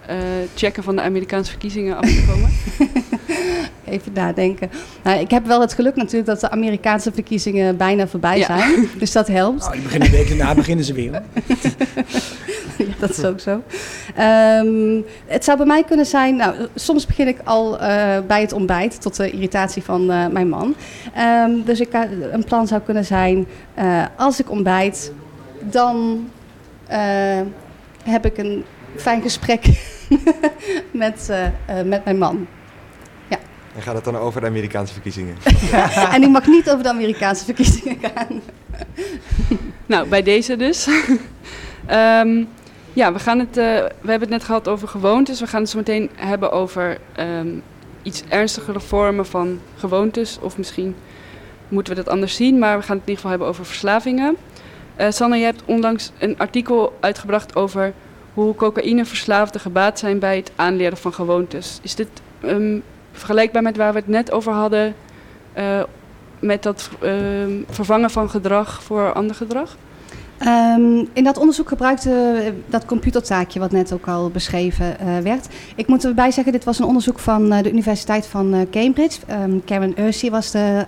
[0.56, 2.50] checken van de Amerikaanse verkiezingen af te komen?
[3.86, 4.70] Even nadenken.
[5.04, 8.46] Nou, ik heb wel het geluk natuurlijk dat de Amerikaanse verkiezingen bijna voorbij Ja.
[8.46, 8.88] zijn.
[9.00, 9.60] Dus dat helpt.
[9.60, 11.12] Nou, die beginnen een week daarna beginnen ze weer.
[12.78, 13.62] ja, dat is ook zo.
[14.16, 18.54] Ehm, het zou bij mij kunnen zijn, nou, soms begin ik al eh, bij het
[18.54, 20.76] ontbijt tot de irritatie van eh, mijn man.
[21.16, 25.12] Ehm, dus ik, ka- een plan zou kunnen zijn, eh, als ik ontbijt,
[25.62, 26.28] dan
[26.88, 27.00] eh,
[28.04, 28.64] heb ik een
[28.96, 29.66] fijn gesprek
[30.92, 32.48] met, eh, eh, met mijn man.
[33.76, 35.38] En gaat het dan over de Amerikaanse verkiezingen?
[36.14, 38.42] en ik mag niet over de Amerikaanse verkiezingen gaan.
[39.86, 40.88] nou, bij deze dus.
[41.92, 42.48] um,
[42.94, 45.40] ja, we, gaan het, uh, we hebben het net gehad over gewoontes.
[45.40, 47.64] We gaan het zo meteen hebben over um,
[48.04, 50.38] iets ernstigere vormen van gewoontes.
[50.42, 50.96] Of misschien
[51.68, 52.60] moeten we dat anders zien.
[52.60, 54.38] Maar we gaan het in ieder geval hebben over verslavingen.
[54.98, 57.94] Uh, Sanne, je hebt onlangs een artikel uitgebracht over
[58.34, 61.80] hoe cocaïneverslaafden gebaat zijn bij het aanleren van gewoontes.
[61.82, 62.08] Is dit
[62.44, 62.84] um,
[63.14, 64.96] vergelijkbaar met waar we het net over hadden,
[65.58, 65.84] uh,
[66.40, 67.12] met dat uh,
[67.70, 69.76] vervangen van gedrag voor ander gedrag?
[70.40, 75.48] Um, in dat onderzoek gebruikte dat computertaakje wat net ook al beschreven uh, werd.
[75.76, 79.20] Ik moet erbij zeggen, dit was een onderzoek van uh, de Universiteit van Cambridge.
[79.44, 80.86] Um, Karen Ursey was de,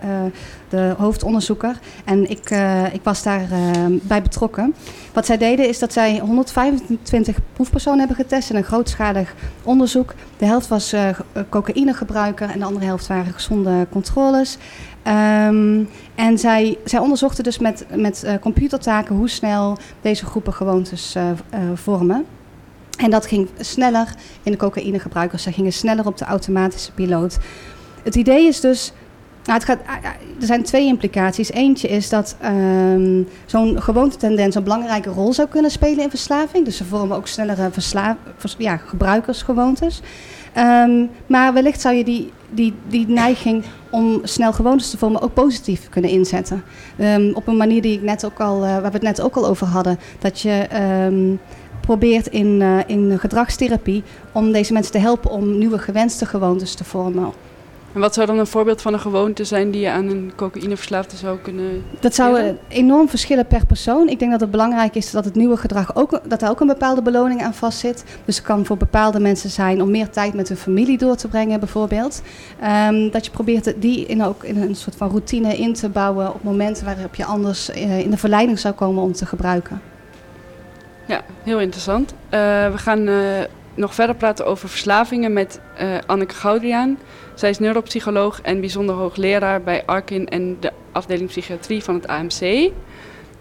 [0.68, 2.50] de hoofdonderzoeker en ik,
[2.92, 4.74] ik was daarbij bij betrokken.
[5.12, 10.14] Wat zij deden is dat zij 125 proefpersonen hebben getest in een grootschalig onderzoek.
[10.36, 10.94] De helft was
[11.48, 14.58] cocaïnegebruiker en de andere helft waren gezonde controles.
[15.06, 21.16] Um, en zij, zij onderzochten dus met, met uh, computertaken hoe snel deze groepen gewoontes
[21.16, 22.24] uh, uh, vormen.
[22.96, 25.42] En dat ging sneller in de cocaïnegebruikers.
[25.42, 27.38] Zij gingen sneller op de automatische piloot.
[28.02, 28.92] Het idee is dus.
[29.44, 29.78] Nou, het gaat,
[30.40, 31.50] er zijn twee implicaties.
[31.50, 36.64] Eentje is dat um, zo'n gewoontentendens een belangrijke rol zou kunnen spelen in verslaving.
[36.64, 40.02] Dus ze vormen ook snellere versla, vers, ja, gebruikersgewoontes.
[40.58, 45.34] Um, maar wellicht zou je die, die, die neiging om snel gewoontes te vormen ook
[45.34, 46.62] positief kunnen inzetten.
[47.00, 49.36] Um, op een manier die ik net ook al, uh, waar we het net ook
[49.36, 49.98] al over hadden.
[50.18, 50.66] Dat je
[51.04, 51.40] um,
[51.80, 56.84] probeert in, uh, in gedragstherapie om deze mensen te helpen om nieuwe gewenste gewoontes te
[56.84, 57.32] vormen.
[57.96, 61.16] En wat zou dan een voorbeeld van een gewoonte zijn die je aan een cocaïneverslaafde
[61.16, 64.08] zou kunnen Dat zou enorm verschillen per persoon.
[64.08, 66.66] Ik denk dat het belangrijk is dat het nieuwe gedrag ook, dat daar ook een
[66.66, 68.04] bepaalde beloning aan vastzit.
[68.24, 71.28] Dus het kan voor bepaalde mensen zijn om meer tijd met hun familie door te
[71.28, 72.22] brengen bijvoorbeeld.
[72.88, 76.34] Um, dat je probeert die in ook in een soort van routine in te bouwen
[76.34, 79.80] op momenten waarop je anders uh, in de verleiding zou komen om te gebruiken.
[81.06, 82.12] Ja, heel interessant.
[82.12, 83.18] Uh, we gaan uh,
[83.76, 86.98] nog verder praten over verslavingen met uh, Anneke Goudriaan.
[87.34, 92.70] Zij is neuropsycholoog en bijzonder hoogleraar bij Arkin en de afdeling psychiatrie van het AMC.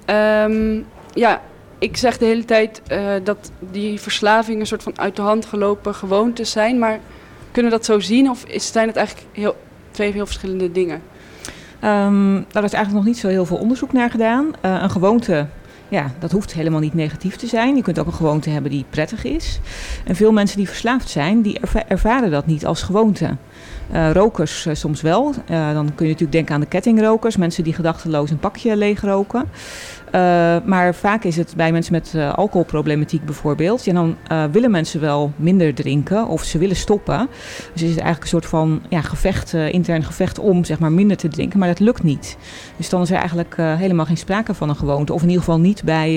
[0.10, 1.42] Um, ja,
[1.80, 5.46] ik zeg de hele tijd uh, dat die verslavingen een soort van uit de hand
[5.46, 6.80] gelopen gewoontes zijn.
[6.80, 7.00] Maar
[7.52, 9.56] kunnen we dat zo zien of zijn het eigenlijk heel,
[9.92, 11.02] twee heel verschillende dingen?
[11.84, 14.46] Um, daar is eigenlijk nog niet zo heel veel onderzoek naar gedaan.
[14.46, 15.48] Uh, een gewoonte
[15.90, 17.76] ja, dat hoeft helemaal niet negatief te zijn.
[17.76, 19.60] Je kunt ook een gewoonte hebben die prettig is.
[20.06, 23.36] En veel mensen die verslaafd zijn, die erva ervaren dat niet als gewoonte.
[23.94, 25.34] Uh, rokers uh, soms wel.
[25.52, 27.38] Uh, dan kun je natuurlijk denken aan de kettingrokers.
[27.38, 29.46] Mensen die gedachteloos een pakje leegroken.
[30.66, 33.86] Maar vaak is het bij mensen met alcoholproblematiek bijvoorbeeld.
[33.86, 34.18] Ja, dan
[34.52, 37.28] willen mensen wel minder drinken of ze willen stoppen.
[37.74, 41.18] Dus is het eigenlijk een soort van ja, gevecht, intern gevecht om zeg maar, minder
[41.18, 41.60] te drinken.
[41.60, 42.38] Maar dat lukt niet.
[42.78, 45.14] Dus dan is er eigenlijk helemaal geen sprake van een gewoonte.
[45.14, 46.14] Of in ieder geval niet bij...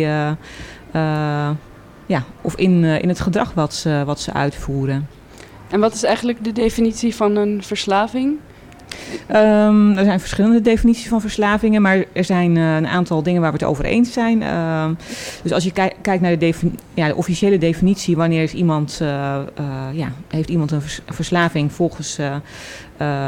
[2.07, 5.09] ja, of in, in het gedrag wat ze, wat ze uitvoeren.
[5.71, 8.37] En wat is eigenlijk de definitie van een verslaving?
[9.35, 13.53] Um, er zijn verschillende definities van verslavingen, maar er zijn uh, een aantal dingen waar
[13.53, 14.41] we het over eens zijn.
[14.43, 14.89] Uh,
[15.43, 16.55] dus als je kijk, kijkt naar de,
[16.95, 19.09] ja, de, officiële definitie, wanneer is iemand, uh,
[19.93, 22.19] ja, heeft iemand een vers verslaving volgens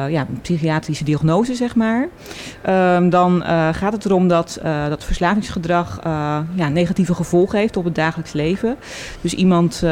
[0.09, 2.09] ja, psychiatrische diagnose, zeg maar.
[2.96, 6.00] Um, dan gaat het erom dat dat verslavingsgedrag
[6.54, 8.76] ja, negatieve gevolgen heeft op het dagelijks leven.
[9.20, 9.83] Dus iemand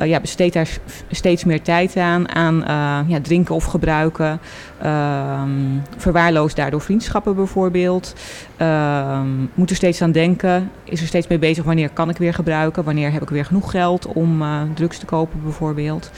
[0.00, 0.68] uh, ja, besteedt daar
[1.10, 4.40] steeds meer tijd aan, aan uh, ja, drinken of gebruiken.
[4.82, 5.42] Uh,
[5.96, 8.14] verwaarloost daardoor vriendschappen bijvoorbeeld.
[9.54, 10.70] moet er steeds aan denken.
[10.84, 12.84] Is er steeds mee bezig wanneer kan ik weer gebruiken?
[12.84, 16.10] Wanneer heb ik weer genoeg geld om uh, drugs te kopen bijvoorbeeld?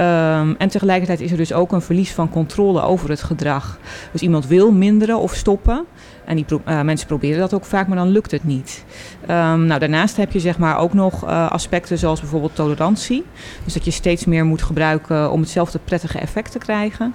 [0.00, 3.78] Um, en tegelijkertijd is er dus ook een verlies van controle over het gedrag.
[4.12, 5.86] Dus iemand wil minderen of stoppen.
[6.28, 8.84] En die pro uh, mensen proberen dat ook vaak, maar dan lukt het niet.
[9.22, 13.24] Um, nou, daarnaast heb je zeg maar ook nog uh, aspecten zoals bijvoorbeeld tolerantie.
[13.64, 17.14] Dus dat je steeds meer moet gebruiken om hetzelfde prettige effect te krijgen.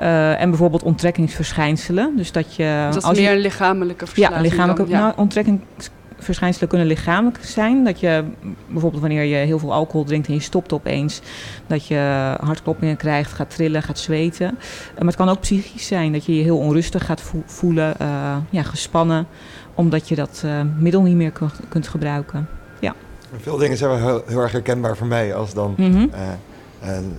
[0.00, 2.16] Uh, en bijvoorbeeld onttrekkingsverschijnselen.
[2.16, 2.84] Dus dat je.
[2.86, 4.42] Dus dat is als meer je, lichamelijke verslaving.
[4.42, 5.00] Ja, lichamelijke dan, ja.
[5.00, 7.84] nou, onttrekkings verschijnselen kunnen lichamelijk zijn.
[7.84, 8.24] Dat je
[8.68, 11.20] bijvoorbeeld wanneer je heel veel alcohol drinkt en je stopt opeens,
[11.66, 14.46] dat je hartkloppingen krijgt, gaat trillen, gaat zweten.
[14.58, 17.94] Uh, maar het kan ook psychisch zijn, dat je je heel onrustig gaat vo voelen,
[18.02, 19.26] uh, ja, gespannen,
[19.74, 21.32] omdat je dat uh, middel niet meer
[21.68, 22.48] kunt, gebruiken.
[22.80, 22.94] Ja.
[23.40, 25.74] Veel dingen zijn wel heel, heel erg herkenbaar voor mij als dan.
[25.76, 25.88] Mhm.
[25.88, 26.10] Mm
[26.80, 27.12] -hmm.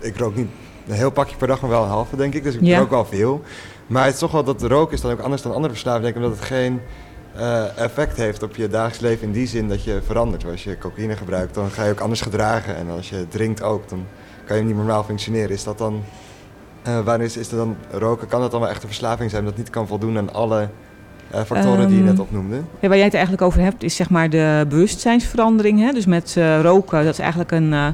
[0.00, 0.48] ik rook niet
[0.88, 2.42] een heel pakje per dag, maar wel een halve, denk ik.
[2.42, 2.78] Dus ik Ja.
[2.78, 3.42] rook wel veel.
[3.86, 6.16] Maar het is toch wel dat roken is dan ook anders dan andere verslavingen, denk
[6.16, 6.80] ik, omdat het geen
[7.38, 10.44] uh, effect heeft op je dagelijks leven in die zin dat je verandert.
[10.44, 12.76] Als je cocaïne gebruikt, dan ga je ook anders gedragen.
[12.76, 14.06] En als je drinkt ook, dan
[14.44, 15.50] kan je niet normaal functioneren.
[15.50, 16.02] Is dat dan
[16.88, 18.28] Uh, wanneer is, is er dan roken?
[18.28, 20.68] Kan dat dan wel echt een verslaving zijn dat niet kan voldoen aan alle
[21.34, 22.56] uh, factoren die je net Ehm, opnoemde?
[22.80, 25.80] Ja, waar jij het eigenlijk over hebt, is zeg maar de bewustzijnsverandering.
[25.80, 25.92] Hè?
[25.92, 27.86] Dus met eh, roken, dat is eigenlijk een, eh,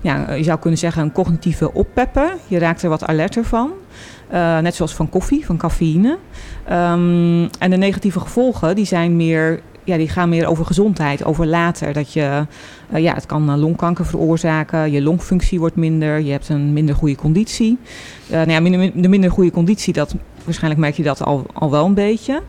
[0.00, 2.36] ja, je zou kunnen zeggen, een cognitieve oppepper.
[2.46, 3.72] Je raakt er wat alerter van.
[4.28, 6.18] Eh, net zoals van koffie, van cafeïne.
[6.64, 9.60] Ehm, en de negatieve gevolgen, die zijn meer.
[9.84, 11.92] Ja, die gaan meer over gezondheid, over later.
[11.92, 12.46] Dat je,
[12.90, 16.94] eh, ja, het kan eh, longkanker veroorzaken, je longfunctie wordt minder, je hebt een minder
[16.94, 17.78] goede conditie.
[18.30, 20.14] Nou ja, de minder goede conditie, dat,
[20.44, 22.42] waarschijnlijk merk je dat al, al wel een beetje.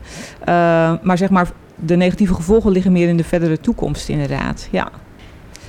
[1.02, 4.68] Maar zeg maar, de negatieve gevolgen liggen meer in de verdere toekomst, inderdaad.
[4.70, 4.90] Ja.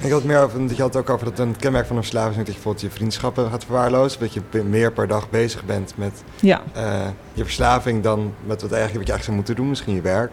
[0.03, 1.95] Ik had het meer over, dat je had het ook over dat een kenmerk van
[1.95, 4.19] een verslaving is dat je bijvoorbeeld je vriendschappen gaat verwaarlozen.
[4.19, 6.61] Dat je meer per dag bezig bent met Ja.
[6.73, 10.01] eh, je verslaving dan met wat, eigenlijk, wat je eigenlijk zou moeten doen, misschien je
[10.01, 10.31] werk.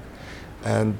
[0.62, 0.98] En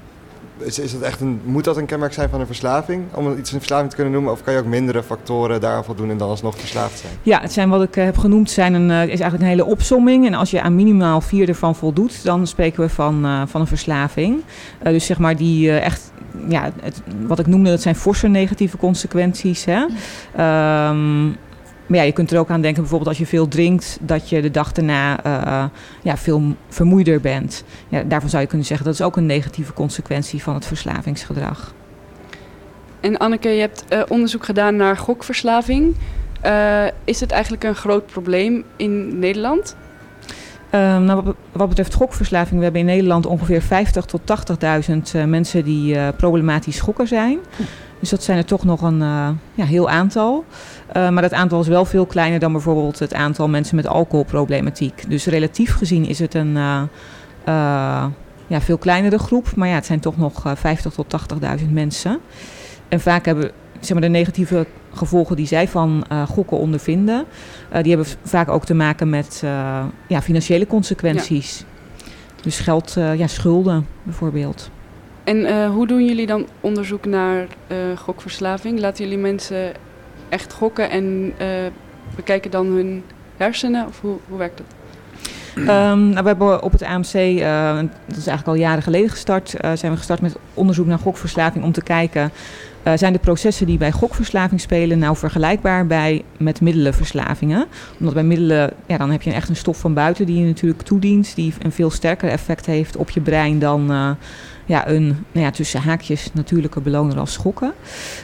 [0.59, 3.03] is, is dat echt een, moet dat een kenmerk zijn van een verslaving?
[3.15, 4.33] Om iets een verslaving te kunnen noemen?
[4.33, 7.13] Of kan je ook mindere factoren daaraan voldoen en dan alsnog verslaafd zijn?
[7.23, 9.65] Ja, het zijn wat ik eh, heb genoemd, zijn een, eh, is eigenlijk een hele
[9.65, 10.27] opsomming.
[10.27, 13.67] En als je aan minimaal vier ervan voldoet, dan spreken we van, eh, van een
[13.67, 14.43] verslaving.
[14.79, 16.13] Eh, dus zeg maar die echt,
[16.49, 19.65] ja, het, wat ik noemde, dat zijn forse negatieve consequenties.
[19.65, 19.87] Hè?
[20.37, 21.31] Ehm,
[21.89, 24.43] maar ja, je kunt er ook aan denken, bijvoorbeeld als je veel drinkt, dat je
[24.43, 25.65] de dag daarna eh,
[26.03, 27.65] ja, veel vermoeider bent.
[27.89, 31.75] Ja, daarvan zou je kunnen zeggen, dat is ook een negatieve consequentie van het verslavingsgedrag.
[33.01, 35.97] En Anneke, je hebt eh, onderzoek gedaan naar gokverslaving.
[36.41, 39.77] Eh, is het eigenlijk een groot probleem in Nederland?
[40.71, 45.65] Ehm, nou, wat, betreft gokverslaving, we hebben in Nederland ongeveer 50 tot 80.000 eh, mensen
[45.65, 47.39] die eh, problematisch gokken zijn.
[48.01, 50.45] Dus dat zijn er toch nog een eh, ja, heel aantal.
[50.93, 55.11] Eh, maar dat aantal is wel veel kleiner dan bijvoorbeeld het aantal mensen met alcoholproblematiek.
[55.11, 56.57] Dus relatief gezien is het een
[57.45, 58.07] eh,
[58.47, 59.57] ja, veel kleinere groep.
[59.57, 61.15] Maar ja, het zijn toch nog eh, 50 tot
[61.61, 62.19] 80.000 mensen.
[62.89, 67.25] En vaak hebben zeg maar, de negatieve gevolgen die zij van gokken ondervinden,
[67.83, 69.43] die hebben vaak ook te maken met
[70.07, 71.65] ja, financiële consequenties.
[72.43, 74.71] Dus geld, ja, schulden bijvoorbeeld.
[75.29, 78.81] En eh, hoe doen jullie dan onderzoek naar eh, gokverslaving?
[78.81, 79.73] Laten jullie mensen
[80.29, 81.49] echt gokken en eh,
[82.17, 83.05] bekijken dan hun
[83.37, 83.87] hersenen?
[83.87, 84.67] Of hoe, werkt dat?
[85.57, 87.13] Ehm, nou, we hebben op het AMC,
[88.07, 91.73] dat is eigenlijk al jaren geleden gestart, zijn we gestart met onderzoek naar gokverslaving om
[91.73, 92.31] te kijken,
[92.93, 97.67] eh, zijn de processen die bij gokverslaving spelen nou vergelijkbaar bij, met middelenverslavingen?
[97.99, 100.83] Omdat bij middelen, ja, dan heb je echt een stof van buiten die je natuurlijk
[100.83, 104.11] toedient, die een veel sterker effect heeft op je brein dan eh,
[104.69, 107.73] ja, een nou ja, tussen haakjes natuurlijke beloner als schokken.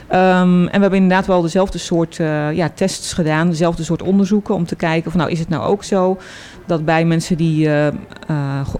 [0.07, 4.55] Ehm, en we hebben inderdaad wel dezelfde soort eh, ja, tests gedaan, dezelfde soort onderzoeken
[4.55, 6.17] om te kijken van nou is het nou ook zo
[6.65, 7.93] dat bij mensen die eh, eh,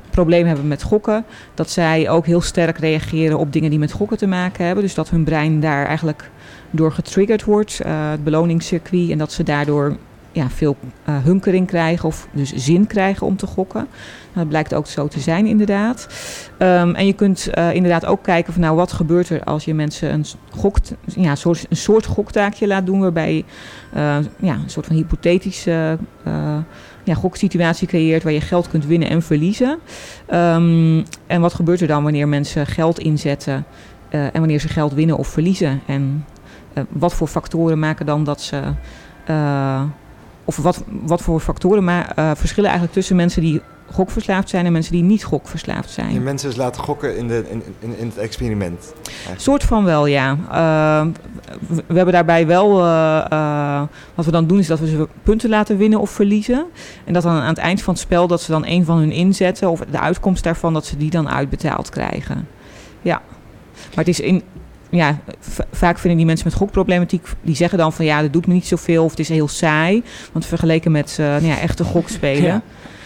[0.09, 4.17] problemen hebben met gokken, dat zij ook heel sterk reageren op dingen die met gokken
[4.17, 4.83] te maken hebben.
[4.83, 6.29] Dus dat hun brein daar eigenlijk
[6.71, 9.97] door getriggerd wordt, eh, het beloningscircuit, en dat ze daardoor
[10.31, 13.87] ja, veel hunkering krijgen of dus zin krijgen om te gokken.
[14.23, 16.07] Nou, dat blijkt ook zo te zijn inderdaad.
[16.57, 20.13] Ehm, en je kunt inderdaad ook kijken van nou wat gebeurt er als je mensen
[20.13, 23.45] een, gokt, ja, soort, een soort goktaakje laat doen waarbij
[24.39, 25.97] ja, een soort van hypothetische
[27.05, 29.79] ja, goksituatie creëert waar je geld kunt winnen en verliezen.
[30.27, 33.65] Ehm, en wat gebeurt er dan wanneer mensen geld inzetten
[34.09, 35.81] eh, en wanneer ze geld winnen of verliezen?
[35.85, 36.25] En
[36.73, 38.61] eh, wat voor factoren maken dan dat ze.
[39.25, 39.81] eh,
[40.47, 44.71] of wat, wat voor factoren ma- eh, verschillen eigenlijk tussen mensen die gokverslaafd zijn en
[44.71, 46.13] mensen die niet gokverslaafd zijn?
[46.13, 48.93] Je mensen dus laten gokken in, de, in, in, in het experiment.
[49.35, 50.37] soort van wel, ja.
[50.51, 51.07] Eh,
[51.67, 52.83] we, we hebben daarbij wel...
[52.83, 53.81] eh, eh,
[54.15, 56.65] wat we dan doen is dat we ze punten laten winnen of verliezen.
[57.03, 58.27] En dat dan aan het eind van het spel...
[58.27, 59.69] dat ze dan een van hun inzetten...
[59.69, 60.73] of de uitkomst daarvan...
[60.73, 62.47] dat ze die dan uitbetaald krijgen.
[63.01, 63.21] Ja.
[63.73, 64.43] Maar het is in...
[64.89, 65.19] Ja,
[65.71, 67.27] vaak vinden die mensen met gokproblematiek...
[67.41, 69.03] die zeggen dan van ja, dat doet me niet zoveel...
[69.03, 70.03] of het is heel saai.
[70.31, 72.43] Want vergeleken met eh, nou ja, echte gokspelen...
[72.43, 72.61] Ja.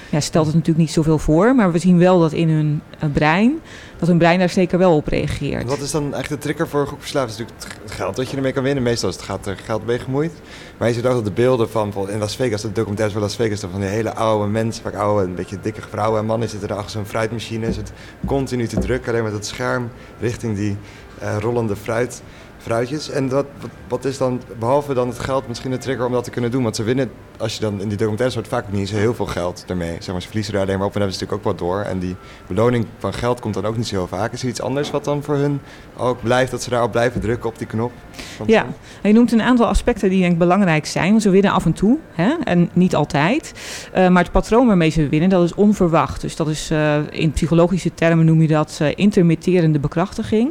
[0.10, 0.20] Ja.
[0.20, 1.56] stelt het natuurlijk niet zoveel voor.
[1.56, 3.60] Maar we zien wel dat in hun eh, brein...
[3.98, 5.70] dat hun brein daar zeker wel op reageert.
[5.70, 7.38] Wat is dan eigenlijk de trigger voor gokverslaving?
[7.38, 8.84] Het is natuurlijk het geld dat je ermee kan winnen.
[8.84, 10.32] Meestal is het gaat er geld mee gemoeid.
[10.78, 13.36] Maar je ziet ook dat de beelden van in Las Vegas, de documentaires van Las
[13.36, 16.70] Vegas, van die hele oude mensen, vaak oude, een beetje dikke vrouwen en mannen zitten
[16.70, 17.74] er achter zo'n fruitmachine.
[17.74, 17.92] Zit
[18.26, 20.78] continu te drukken, alleen met het scherm richting die
[21.20, 22.22] eh, rollende fruit,
[22.60, 23.10] fruitjes.
[23.10, 23.46] En wat,
[23.88, 26.64] wat, is dan, behalve dan het geld, misschien een trigger om dat te kunnen doen?
[26.64, 29.26] Want ze winnen, als je dan in die documentaires hoort, vaak niet zo heel veel
[29.26, 29.96] geld ermee.
[30.00, 31.82] Zeg maar, ze verliezen er alleen maar op en hebben ze natuurlijk ook wat door.
[31.82, 32.16] En die
[32.48, 34.34] beloning van geld komt dan ook niet zo heel vaak.
[34.34, 35.60] Is er iets anders wat dan voor hun
[35.98, 37.92] ook blijft, dat ze daarop blijven drukken op die knop?
[38.38, 38.66] Want, Ja,
[39.04, 41.10] je noemt een aantal aspecten die denk ik belangrijk zijn.
[41.10, 43.54] Want ze winnen af en toe hè, en niet altijd.
[43.94, 46.22] Eh, maar het patroon waarmee ze winnen, dat is onverwacht.
[46.22, 50.50] Dus dat is eh, in psychologische termen noem je dat eh, intermitterende bekrachtiging.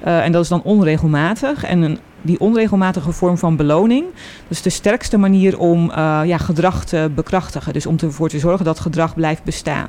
[0.00, 1.45] En dat is dan onregelmatig.
[1.54, 4.04] En een die onregelmatige vorm van beloning,
[4.48, 7.72] is de sterkste manier om eh, ja, gedrag te bekrachtigen.
[7.72, 9.88] Dus om ervoor te zorgen dat gedrag blijft bestaan.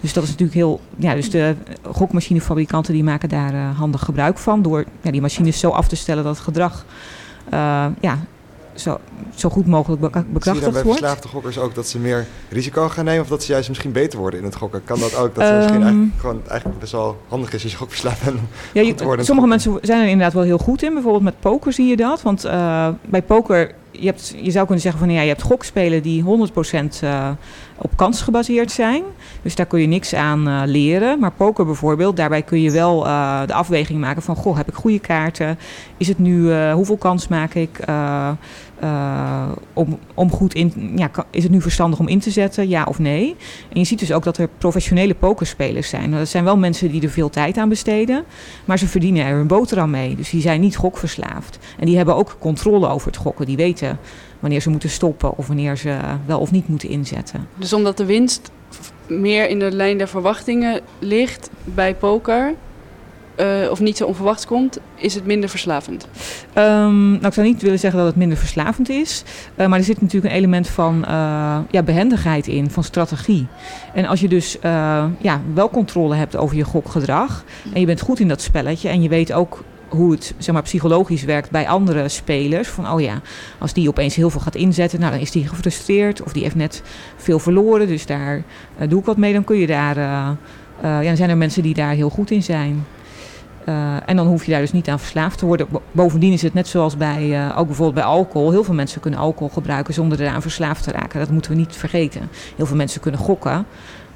[0.00, 0.80] Dus dat is natuurlijk heel.
[0.96, 4.62] Ja, dus de gokmachinefabrikanten die maken daar uh, handig gebruik van.
[4.62, 6.84] Door ja, die machines zo af te stellen dat het gedrag
[7.52, 8.18] uh, ja,
[8.74, 8.98] zo,
[9.34, 10.44] zo goed mogelijk bekrachtigd wordt.
[10.44, 13.22] Zie je bij verslaafde gokkers ook dat ze meer risico gaan nemen...
[13.22, 14.84] of dat ze juist misschien beter worden in het gokken?
[14.84, 15.34] Kan dat ook?
[15.34, 18.38] Dat het misschien eigenlijk, gewoon eigenlijk best wel handig is als je gokverslaafd bent
[18.72, 20.92] ja, je, Sommige mensen zijn er inderdaad wel heel goed in.
[20.92, 22.22] Bijvoorbeeld met poker zie je dat.
[22.22, 26.02] Want uh, bij poker je, hebt, je zou kunnen zeggen van ja, je hebt gokspelen
[26.02, 26.26] die 100%
[27.04, 27.30] uh,
[27.76, 29.02] op kans gebaseerd zijn.
[29.42, 31.18] Dus daar kun je niks aan uh, leren.
[31.18, 34.74] Maar poker bijvoorbeeld, daarbij kun je wel uh, de afweging maken van goh, heb ik
[34.74, 35.58] goede kaarten?
[35.96, 37.78] Is het nu, hoeveel kans maak ik?
[39.72, 42.98] Om, om goed in, ja, is het nu verstandig om in te zetten, ja of
[42.98, 43.36] nee?
[43.72, 46.08] En je ziet dus ook dat er professionele pokerspelers zijn.
[46.08, 48.24] Nou, dat zijn wel mensen die er veel tijd aan besteden,
[48.64, 50.16] maar ze verdienen er hun boterham mee.
[50.16, 51.58] Dus die zijn niet gokverslaafd.
[51.78, 53.46] En die hebben ook controle over het gokken.
[53.46, 53.98] Die weten
[54.40, 57.48] wanneer ze moeten stoppen of wanneer ze wel of niet moeten inzetten.
[57.56, 58.50] Dus omdat de winst
[59.06, 62.54] meer in de lijn der verwachtingen ligt bij poker,
[63.40, 66.08] uh, of niet zo onverwachts komt, is het minder verslavend?
[66.54, 69.22] Um, nou, ik zou niet willen zeggen dat het minder verslavend is.
[69.56, 73.46] Uh, maar er zit natuurlijk een element van uh, ja, behendigheid in, van strategie.
[73.94, 74.58] En als je dus
[75.18, 77.44] ja, wel controle hebt over je gokgedrag...
[77.72, 80.62] en je bent goed in dat spelletje en je weet ook hoe het zeg maar,
[80.62, 82.68] psychologisch werkt bij andere spelers.
[82.68, 83.20] Van oh ja,
[83.58, 86.22] als die opeens heel veel gaat inzetten, nou, dan is die gefrustreerd.
[86.22, 86.82] Of die heeft net
[87.16, 88.42] veel verloren, dus daar
[88.88, 89.32] doe ik wat mee.
[89.32, 89.98] Dan kun je daar...
[90.82, 92.84] ja, dan zijn er mensen die daar heel goed in zijn.
[93.68, 95.66] Uh, en dan hoef je daar dus niet aan verslaafd te worden.
[95.92, 98.50] Bovendien is het net zoals bij, uh, ook bijvoorbeeld bij alcohol.
[98.50, 101.18] Heel veel mensen kunnen alcohol gebruiken zonder eraan verslaafd te raken.
[101.18, 102.28] Dat moeten we niet vergeten.
[102.56, 103.66] Heel veel mensen kunnen gokken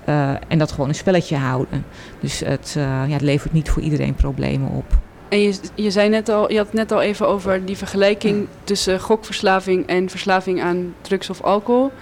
[0.08, 1.84] uh, en dat gewoon een spelletje houden.
[2.20, 4.84] Dus het, ja, het levert niet voor iedereen problemen op.
[5.28, 8.46] En je, je, zei net al, je had het net al even over die vergelijking
[8.64, 11.92] tussen gokverslaving en verslaving aan drugs of alcohol.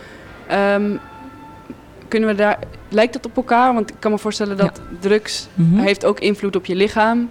[0.52, 1.00] Um,
[2.14, 2.58] kunnen we daar,
[2.88, 3.74] lijkt dat op elkaar?
[3.74, 7.28] Want ik kan me voorstellen dat drugs mm heeft ook invloed op je lichaam.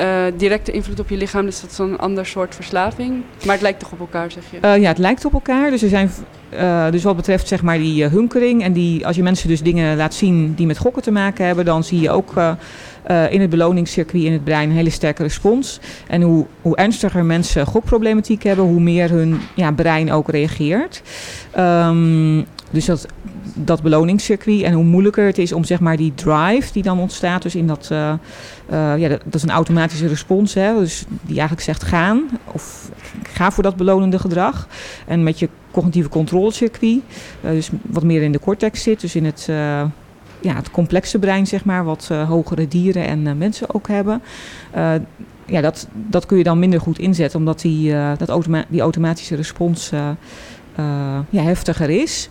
[0.00, 3.22] Uh, directe invloed op je lichaam, dus dat is een ander soort verslaving.
[3.44, 4.58] Maar het lijkt toch op elkaar, zeg je?
[4.64, 5.70] Uh, ja, het lijkt op elkaar.
[5.70, 6.10] Dus er zijn,
[6.54, 9.96] uh, dus wat betreft zeg maar die hunkering en die, als je mensen dus dingen
[9.96, 12.32] laat zien die met gokken te maken hebben, dan zie je ook
[13.30, 15.80] in het beloningscircuit in het brein een hele sterke respons.
[16.06, 21.02] En hoe, hoe ernstiger mensen gokproblematiek hebben, hoe meer hun ja, brein ook reageert.
[21.58, 22.88] Um, dus
[23.54, 27.42] dat, beloningscircuit en hoe moeilijker het is om zeg maar die drive die dan ontstaat,
[27.42, 28.12] dus in dat, uh,
[28.70, 32.90] uh, ja, dat, is een automatische respons, hè, dus die eigenlijk zegt gaan of
[33.22, 34.68] ga voor dat belonende gedrag.
[35.06, 37.00] En met je cognitieve controlecircuit,
[37.44, 39.44] uh, dus wat meer in de cortex zit, dus in het,
[40.40, 44.22] ja, het complexe brein, zeg maar, wat hogere dieren en mensen ook hebben.
[45.46, 49.34] ja, dat, dat kun je dan minder goed inzetten, omdat die, dat automa die automatische
[49.36, 49.90] respons
[51.30, 52.28] ja, heftiger is.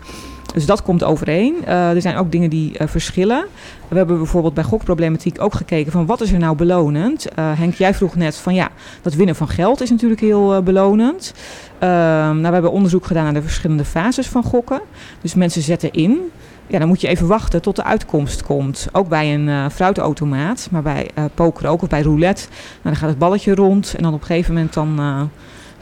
[0.53, 1.55] Dus dat komt overeen.
[1.63, 3.45] Uh, er zijn ook dingen die uh, verschillen.
[3.87, 7.27] We hebben bijvoorbeeld bij gokproblematiek ook gekeken van wat is er nou belonend.
[7.39, 8.69] Uh, Henk, jij vroeg net van ja,
[9.01, 11.33] dat winnen van geld is natuurlijk heel belonend.
[11.79, 11.89] Ehm,
[12.35, 14.81] nou, we hebben onderzoek gedaan naar de verschillende fases van gokken.
[15.21, 16.19] Dus mensen zetten in.
[16.67, 18.87] Ja, dan moet je even wachten tot de uitkomst komt.
[18.91, 22.47] Ook bij een fruitautomaat, maar bij poker ook of bij roulette.
[22.49, 24.99] Nou, dan gaat het balletje rond en dan op een gegeven moment dan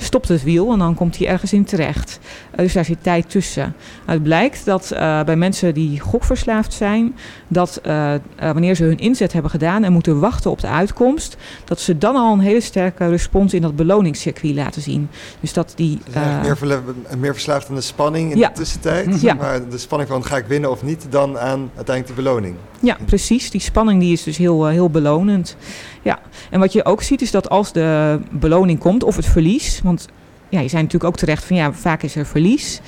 [0.02, 2.20] stopt het wiel en dan komt hij ergens in terecht.
[2.52, 3.76] Uh, dus daar zit tijd tussen.
[4.06, 7.16] Nou, het blijkt dat uh, bij mensen die gokverslaafd zijn,
[7.48, 11.80] dat uh, wanneer ze hun inzet hebben gedaan en moeten wachten op de uitkomst, dat
[11.80, 15.10] ze dan al een hele sterke respons in dat beloningscircuit laten zien.
[15.40, 16.00] Dus dat die.
[16.42, 16.82] meer,
[17.18, 18.48] meer verslaafd aan de spanning in ja.
[18.48, 19.22] de tussentijd.
[19.22, 19.34] Ja.
[19.34, 22.56] Maar de spanning van ga ik winnen of niet, dan aan uiteindelijk de beloning.
[22.80, 23.52] Ja, precies.
[23.52, 25.56] Die spanning die is dus heel, heel belonend.
[26.02, 26.20] Ja,
[26.50, 30.08] en wat je ook ziet is dat als de beloning komt of het verlies, want
[30.50, 32.82] ja, je zijn natuurlijk ook terecht van ja, vaak is er verlies.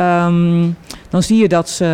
[0.00, 0.76] Um,
[1.08, 1.84] dan zie je dat ze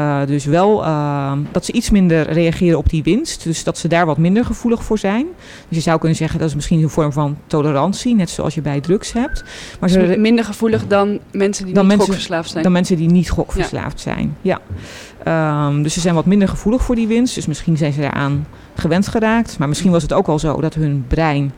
[0.00, 3.44] uh, dus wel uh, dat ze iets minder reageren op die winst.
[3.44, 5.26] Dus dat ze daar wat minder gevoelig voor zijn.
[5.68, 8.60] Dus je zou kunnen zeggen dat is misschien een vorm van tolerantie, net zoals je
[8.60, 9.44] bij drugs hebt.
[9.80, 12.62] Maar ze dus minder gevoelig dan mensen die dan niet mensen, gokverslaafd zijn.
[12.62, 14.12] Dan mensen die niet gokverslaafd ja.
[14.12, 14.36] zijn.
[14.42, 14.60] Ja.
[15.68, 17.34] Um, dus ze zijn wat minder gevoelig voor die winst.
[17.34, 19.58] Dus misschien zijn ze daaraan gewend geraakt.
[19.58, 21.52] Maar misschien was het ook al zo dat hun brein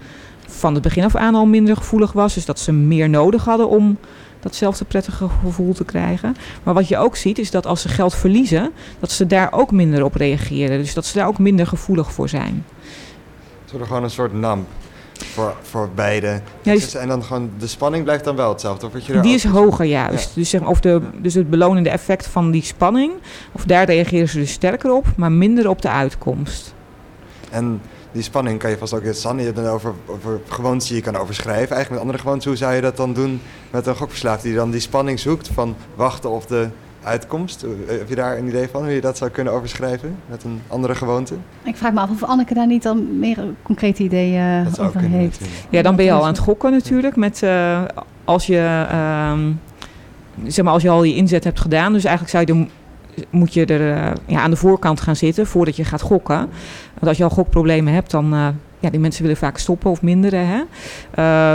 [0.46, 2.34] van het begin af aan al minder gevoelig was.
[2.34, 3.99] Dus dat ze meer nodig hadden om
[4.41, 6.36] datzelfde prettige gevoel te krijgen.
[6.62, 9.70] Maar wat je ook ziet is dat als ze geld verliezen, dat ze daar ook
[9.70, 10.78] minder op reageren.
[10.78, 12.64] Dus dat ze daar ook minder gevoelig voor zijn.
[13.62, 14.66] Het wordt gewoon een soort namp
[15.24, 16.41] voor, voor beide.
[16.62, 18.86] Ja, dus, en dan gewoon de spanning blijft dan wel hetzelfde.
[18.86, 20.34] Of je die is hoger juist.
[20.34, 23.12] Dus, zeg, of de, dus het belonende effect van die spanning,
[23.53, 26.74] of daar reageren ze dus sterker op, maar minder op de uitkomst.
[27.51, 27.80] En
[28.18, 29.02] die spanning kan je vast ook...
[29.10, 31.76] Sanne, je hebt het over, over gewoontes die je kan overschrijven.
[31.76, 33.40] Eigenlijk met andere gewoontes, hoe zou je dat dan doen
[33.70, 34.48] met een gokverslaafde...
[34.48, 36.68] die dan die spanning zoekt van wachten op de
[37.02, 37.64] uitkomst?
[37.86, 40.94] Heb je daar een idee van hoe je dat zou kunnen overschrijven met een andere
[40.94, 41.34] gewoonte?
[41.62, 45.00] Ik vraag me af of Anneke daar niet dan meer concrete ideeën Dat zou over
[45.00, 45.40] kunnen heeft.
[45.40, 45.66] natuurlijk.
[45.70, 47.16] Ja, dan ben je al aan het gokken natuurlijk.
[47.16, 47.82] Met, eh,
[48.24, 49.52] als, je, ehm,
[50.46, 51.92] zeg maar, als je al je inzet hebt gedaan.
[51.92, 52.70] Dus eigenlijk zou je de,
[53.30, 56.36] moet je er eh, ja, aan de voorkant gaan zitten voordat je gaat gokken.
[56.94, 58.48] Want als je al gokproblemen hebt, dan uh,
[58.78, 60.46] ja, die mensen willen vaak stoppen of minderen.
[60.46, 60.62] Hè?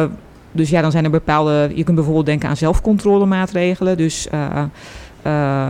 [0.03, 0.09] Uh,
[0.51, 1.72] dus ja, dan zijn er bepaalde.
[1.76, 3.97] Je kunt bijvoorbeeld denken aan zelfcontrolemaatregelen.
[3.97, 4.28] Dus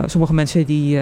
[0.06, 0.98] sommige mensen die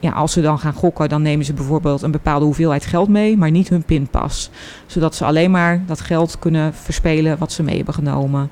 [0.00, 3.36] ja, als ze dan gaan gokken, dan nemen ze bijvoorbeeld een bepaalde hoeveelheid geld mee,
[3.36, 4.50] maar niet hun pinpas.
[4.86, 8.50] Zodat ze alleen maar dat geld kunnen verspelen wat ze mee hebben genomen.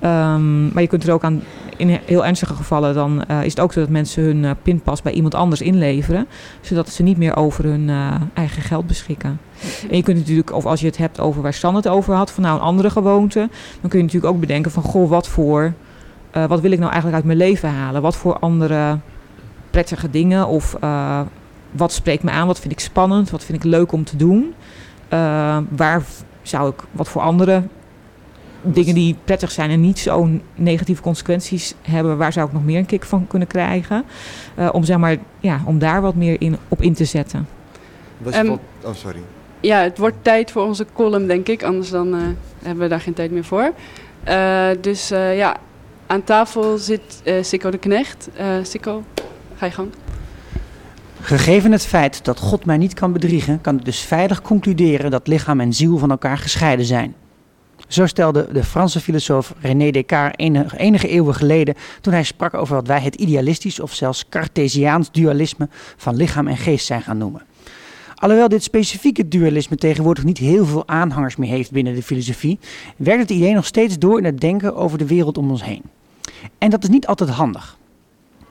[0.00, 1.42] Um, maar je kunt er ook aan,
[1.76, 5.02] in heel ernstige gevallen, dan uh, is het ook zo dat mensen hun uh, pinpas
[5.02, 6.26] bij iemand anders inleveren.
[6.60, 9.40] Zodat ze niet meer over hun uh, eigen geld beschikken.
[9.90, 12.30] En je kunt natuurlijk, of als je het hebt over waar Stan het over had,
[12.30, 13.48] van nou een andere gewoonte,
[13.80, 15.72] dan kun je natuurlijk ook bedenken van goh, wat voor,
[16.48, 18.02] wat wil ik nou eigenlijk uit mijn leven halen?
[18.02, 18.98] Wat voor andere
[19.70, 20.76] prettige dingen of
[21.70, 24.54] wat spreekt me aan, wat vind ik spannend, wat vind ik leuk om te doen.
[25.12, 26.02] Uh, waar
[26.42, 27.62] zou ik, wat voor andere
[28.64, 32.78] dingen die prettig zijn en niet zo negatieve consequenties hebben, waar zou ik nog meer
[32.78, 34.04] een kick van kunnen krijgen?
[34.58, 37.48] Uh, om, zeg maar, ja, om daar wat meer in, op in te zetten.
[38.34, 39.20] Um, oh, sorry.
[39.60, 41.62] Ja, het wordt tijd voor onze column, denk ik.
[41.62, 43.72] Anders dan hebben we daar geen tijd meer voor.
[44.80, 45.56] dus ja,
[46.06, 48.28] aan tafel zit Sikko de Knecht.
[48.62, 49.02] Sikko,
[49.56, 49.88] Ga je gang.
[51.20, 55.26] Gegeven het feit dat God mij niet kan bedriegen, kan ik dus veilig concluderen dat
[55.26, 57.14] lichaam en ziel van elkaar gescheiden zijn.
[57.94, 62.86] Zo stelde de Franse filosoof René Descartes enige, eeuwen geleden toen hij sprak over wat
[62.86, 67.42] wij het idealistisch of zelfs Cartesiaans dualisme van lichaam en geest zijn gaan noemen.
[68.14, 72.58] Alhoewel dit specifieke dualisme tegenwoordig niet heel veel aanhangers meer heeft binnen de filosofie,
[72.96, 75.82] werkt het idee nog steeds door in het denken over de wereld om ons heen.
[76.58, 77.76] En dat is niet altijd handig.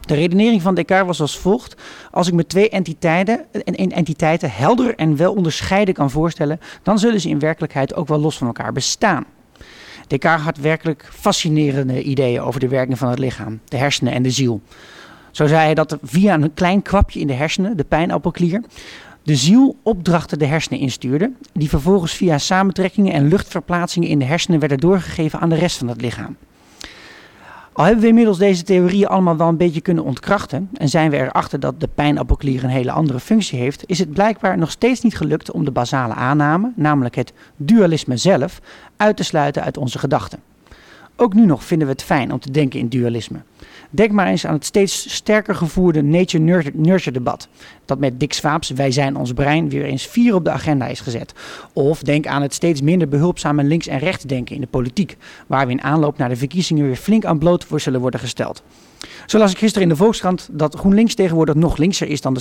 [0.05, 1.75] De redenering van Descartes was als volgt.
[2.11, 3.45] Als ik me twee entiteiten,
[3.75, 8.37] entiteiten helder en wel onderscheiden kan voorstellen, dan zullen ze in werkelijkheid ook wel los
[8.37, 9.25] van elkaar bestaan.
[10.07, 14.31] Descartes had werkelijk fascinerende ideeën over de werking van het lichaam, de hersenen en de
[14.31, 14.61] ziel.
[15.31, 18.63] Zo zei hij dat via een klein kwapje in de hersenen, de pijnappelklier,
[19.23, 24.59] de ziel opdrachten de hersenen instuurde, die vervolgens via samentrekkingen en luchtverplaatsingen in de hersenen
[24.59, 26.35] werden doorgegeven aan de rest van het lichaam.
[27.73, 31.17] Al hebben we inmiddels deze theorieën allemaal wel een beetje kunnen ontkrachten en zijn we
[31.17, 35.17] erachter dat de pijnappelklier een hele andere functie heeft, is het blijkbaar nog steeds niet
[35.17, 38.59] gelukt om de basale aanname, namelijk het dualisme zelf,
[38.97, 40.39] uit te sluiten uit onze gedachten.
[41.15, 43.39] Ook nu nog vinden we het fijn om te denken in dualisme.
[43.95, 47.47] Denk maar eens aan het steeds sterker gevoerde nature-nurture debat.
[47.85, 50.99] Dat met Dick Swaaps Wij zijn ons brein weer eens vier op de agenda is
[50.99, 51.33] gezet.
[51.73, 55.17] Of denk aan het steeds minder behulpzame links- en rechtsdenken in de politiek.
[55.47, 58.63] Waar we in aanloop naar de verkiezingen weer flink aan bloot voor zullen worden gesteld.
[59.25, 62.39] Zo las ik gisteren in de Volkskrant dat GroenLinks tegenwoordig nog linkser is dan de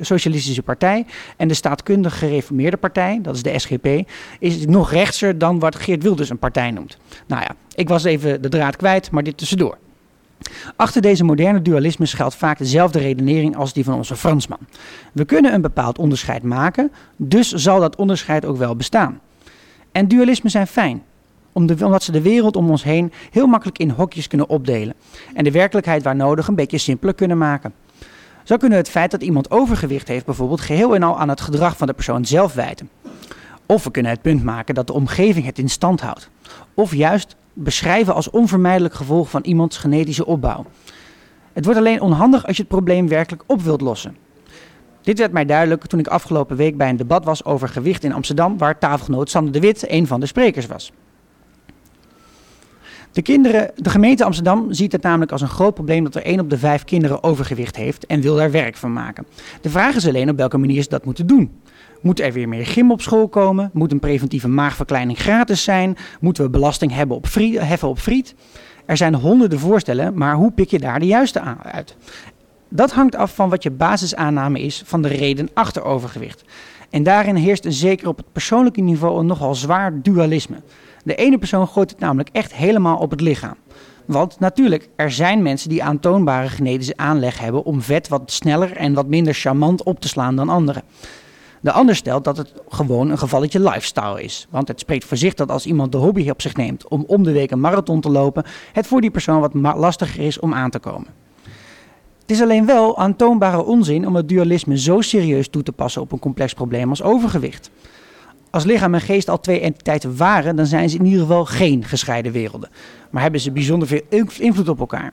[0.00, 1.06] Socialistische Partij.
[1.36, 6.02] En de staatkundig gereformeerde partij, dat is de SGP, is nog rechtser dan wat Geert
[6.02, 6.98] Wilders een partij noemt.
[7.26, 9.78] Nou ja, ik was even de draad kwijt, maar dit tussendoor.
[10.76, 14.58] Achter deze moderne dualisme schuilt vaak dezelfde redenering als die van onze Fransman.
[15.12, 19.20] We kunnen een bepaald onderscheid maken, dus zal dat onderscheid ook wel bestaan.
[19.92, 21.02] En dualismen zijn fijn,
[21.52, 24.94] omdat ze de wereld om ons heen heel makkelijk in hokjes kunnen opdelen
[25.34, 27.72] en de werkelijkheid waar nodig een beetje simpeler kunnen maken.
[28.42, 31.40] Zo kunnen we het feit dat iemand overgewicht heeft bijvoorbeeld geheel en al aan het
[31.40, 32.90] gedrag van de persoon zelf wijten.
[33.66, 36.30] Of we kunnen het punt maken dat de omgeving het in stand houdt.
[36.74, 40.64] Of juist beschrijven als onvermijdelijk gevolg van iemands genetische opbouw.
[41.52, 44.16] Het wordt alleen onhandig als je het probleem werkelijk op wilt lossen.
[45.02, 48.12] Dit werd mij duidelijk toen ik afgelopen week bij een debat was over gewicht in
[48.12, 50.92] Amsterdam, waar tafelgenoot Sander de Wit een van de sprekers was.
[53.12, 56.40] De, kinderen, de gemeente Amsterdam ziet het namelijk als een groot probleem dat er één
[56.40, 59.26] op de vijf kinderen overgewicht heeft en wil daar werk van maken.
[59.60, 61.60] De vraag is alleen op welke manier ze dat moeten doen.
[62.00, 63.70] Moet er weer meer gym op school komen?
[63.72, 65.96] Moet een preventieve maagverkleining gratis zijn?
[66.20, 68.34] Moeten we belasting hebben op friet, heffen op friet?
[68.86, 71.96] Er zijn honderden voorstellen, maar hoe pik je daar de juiste uit?
[72.68, 76.44] Dat hangt af van wat je basisaanname is van de reden achter overgewicht.
[76.90, 80.56] En daarin heerst een zeker op het persoonlijke niveau een nogal zwaar dualisme.
[81.04, 83.56] De ene persoon gooit het namelijk echt helemaal op het lichaam.
[84.06, 88.94] Want natuurlijk, er zijn mensen die aantoonbare genetische aanleg hebben om vet wat sneller en
[88.94, 90.82] wat minder charmant op te slaan dan anderen.
[91.60, 94.46] De ander stelt dat het gewoon een gevalletje lifestyle is.
[94.50, 97.22] Want het spreekt voor zich dat als iemand de hobby op zich neemt om om
[97.22, 100.70] de week een marathon te lopen, het voor die persoon wat lastiger is om aan
[100.70, 101.08] te komen.
[102.20, 106.12] Het is alleen wel aantoonbare onzin om het dualisme zo serieus toe te passen op
[106.12, 107.70] een complex probleem als overgewicht.
[108.50, 111.84] Als lichaam en geest al twee entiteiten waren, dan zijn ze in ieder geval geen
[111.84, 112.70] gescheiden werelden.
[113.10, 114.02] Maar hebben ze bijzonder veel
[114.38, 115.12] invloed op elkaar.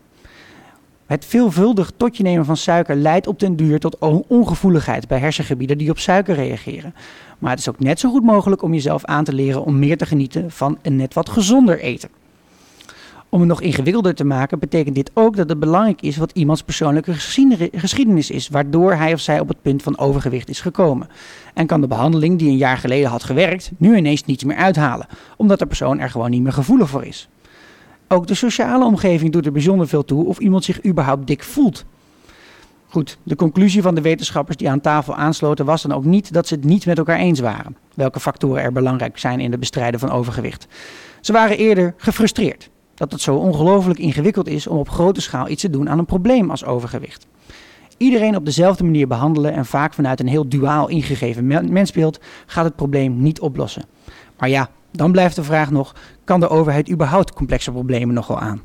[1.06, 3.98] Het veelvuldig totje nemen van suiker leidt op den duur tot
[4.28, 6.96] ongevoeligheid bij hersengebieden die op suiker reageren.
[7.40, 9.98] Maar het is ook net zo goed mogelijk om jezelf aan te leren om meer
[9.98, 12.10] te genieten van een net wat gezonder eten.
[13.30, 16.62] Om het nog ingewikkelder te maken, betekent dit ook dat het belangrijk is wat iemands
[16.62, 17.14] persoonlijke
[17.72, 21.08] geschiedenis is, waardoor hij of zij op het punt van overgewicht is gekomen.
[21.54, 25.08] En kan de behandeling die een jaar geleden had gewerkt, nu ineens niets meer uithalen,
[25.38, 27.30] omdat de persoon er gewoon niet meer gevoelig voor is.
[28.08, 31.86] Ook de sociale omgeving doet er bijzonder veel toe of iemand zich überhaupt dik voelt.
[32.88, 36.48] Goed, de conclusie van de wetenschappers die aan tafel aansloten was dan ook niet dat
[36.48, 37.78] ze het niet met elkaar eens waren.
[37.94, 40.68] Welke factoren er belangrijk zijn in het bestrijden van overgewicht.
[41.22, 45.62] Ze waren eerder gefrustreerd dat het zo ongelooflijk ingewikkeld is om op grote schaal iets
[45.62, 47.28] te doen aan een probleem als overgewicht.
[47.98, 52.76] Iedereen op dezelfde manier behandelen en vaak vanuit een heel duaal ingegeven mensbeeld gaat het
[52.76, 53.86] probleem niet oplossen.
[54.38, 58.40] Maar ja, dan blijft de vraag nog: kan de overheid überhaupt complexe problemen nog wel
[58.40, 58.62] aan?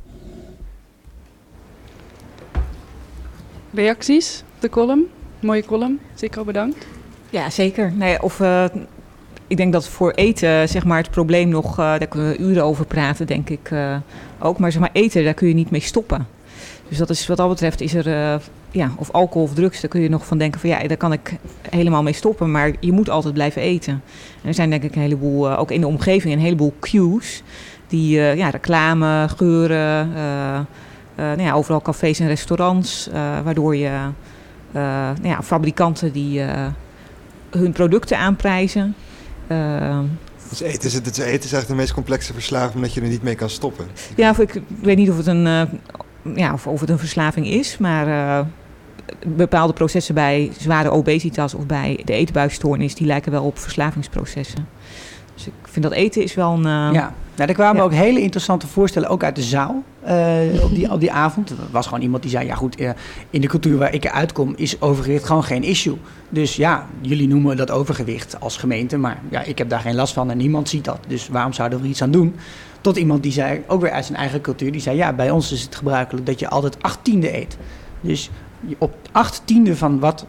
[3.75, 5.07] Reacties de column?
[5.41, 6.01] Mooie column.
[6.15, 6.87] Zeker bedankt.
[7.31, 7.93] Ja, zeker.
[7.93, 8.65] Nee, of, uh,
[9.47, 12.65] ik denk dat voor eten zeg maar, het probleem nog, uh, daar kunnen we uren
[12.65, 13.97] over praten, denk ik uh,
[14.39, 14.59] ook.
[14.59, 16.27] Maar zeg maar, eten, daar kun je niet mee stoppen.
[16.89, 18.41] Dus dat is wat dat betreft is er,
[18.71, 21.13] ja, of alcohol of drugs, daar kun je nog van denken van ja, daar kan
[21.13, 21.37] ik
[21.71, 22.51] helemaal mee stoppen.
[22.51, 24.03] Maar je moet altijd blijven eten.
[24.43, 27.43] En er zijn denk ik een heleboel, ook in de omgeving, een heleboel cues.
[27.89, 30.13] Die ja, reclame, geuren,
[31.17, 33.09] nou ja, overal cafés en restaurants.
[33.45, 33.91] waardoor je
[34.73, 36.43] nou ja, fabrikanten die
[37.51, 38.95] hun producten aanprijzen.
[40.49, 43.23] Dus eten is, het, eten is eigenlijk de meest complexe verslaving omdat je er niet
[43.23, 43.87] mee kan stoppen.
[44.17, 45.69] Ja, ik weet niet of het een,
[46.35, 48.47] ja, of, of, het een verslaving is, maar uh,
[49.27, 54.69] bepaalde processen bij zware obesitas of bij de eetbuisstoornis, die lijken wel op verslavingsprocessen.
[55.35, 56.59] Dus ik vind dat eten is wel een...
[56.59, 59.83] Uh, ja, nou, er kwamen ook hele interessante voorstellen, ook uit de zaal,
[60.63, 61.51] op, die, op die avond.
[61.51, 62.77] Er was gewoon iemand die zei, ja goed,
[63.31, 65.97] in de cultuur waar ik eruit kom is overgewicht gewoon geen issue.
[66.29, 70.13] Dus ja, jullie noemen dat overgewicht als gemeente, maar ja, ik heb daar geen last
[70.13, 70.99] van en niemand ziet dat.
[71.07, 72.37] Dus waarom zouden we er iets aan doen?
[72.81, 75.53] Tot iemand die zei, ook weer uit zijn eigen cultuur, die zei, ja, bij ons
[75.53, 77.57] is het gebruikelijk dat je altijd acht tiende eet.
[78.01, 78.31] Dus
[78.79, 80.27] op acht tiende van wat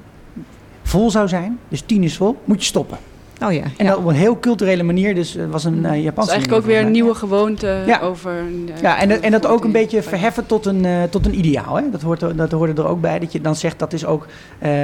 [0.83, 2.97] vol zou zijn, dus tien is vol, moet je stoppen.
[3.43, 3.63] Oh ja.
[3.77, 6.13] En dat op een heel culturele manier, dus het was een uh, Japanse.
[6.13, 7.99] Dat is eigenlijk ook weer een nieuwe gewoonte ja.
[7.99, 8.43] over.
[8.43, 11.75] Uh, ja, en, en dat ook een beetje verheffen tot een, uh, tot een ideaal.
[11.75, 11.89] Hè?
[11.89, 14.27] Dat, hoort dat hoorde er ook bij, dat je dan zegt dat is ook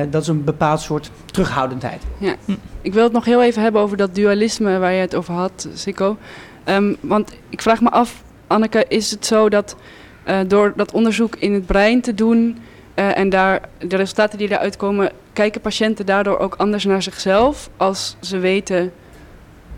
[0.09, 2.01] dat is een bepaald soort terughoudendheid.
[2.17, 2.35] Ja.
[2.45, 2.51] Hm.
[2.81, 5.67] Ik wil het nog heel even hebben over dat dualisme waar je het over had,
[5.73, 6.17] Sikko.
[6.65, 9.75] Um, want ik vraag me af, Anneke, is het zo dat
[10.47, 12.57] door dat onderzoek in het brein te doen
[12.97, 18.15] en daar de resultaten die eruit komen kijken patiënten daardoor ook anders naar zichzelf als
[18.19, 18.93] ze weten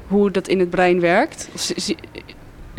[0.07, 1.49] hoe dat in het brein werkt?
[1.53, 1.61] Of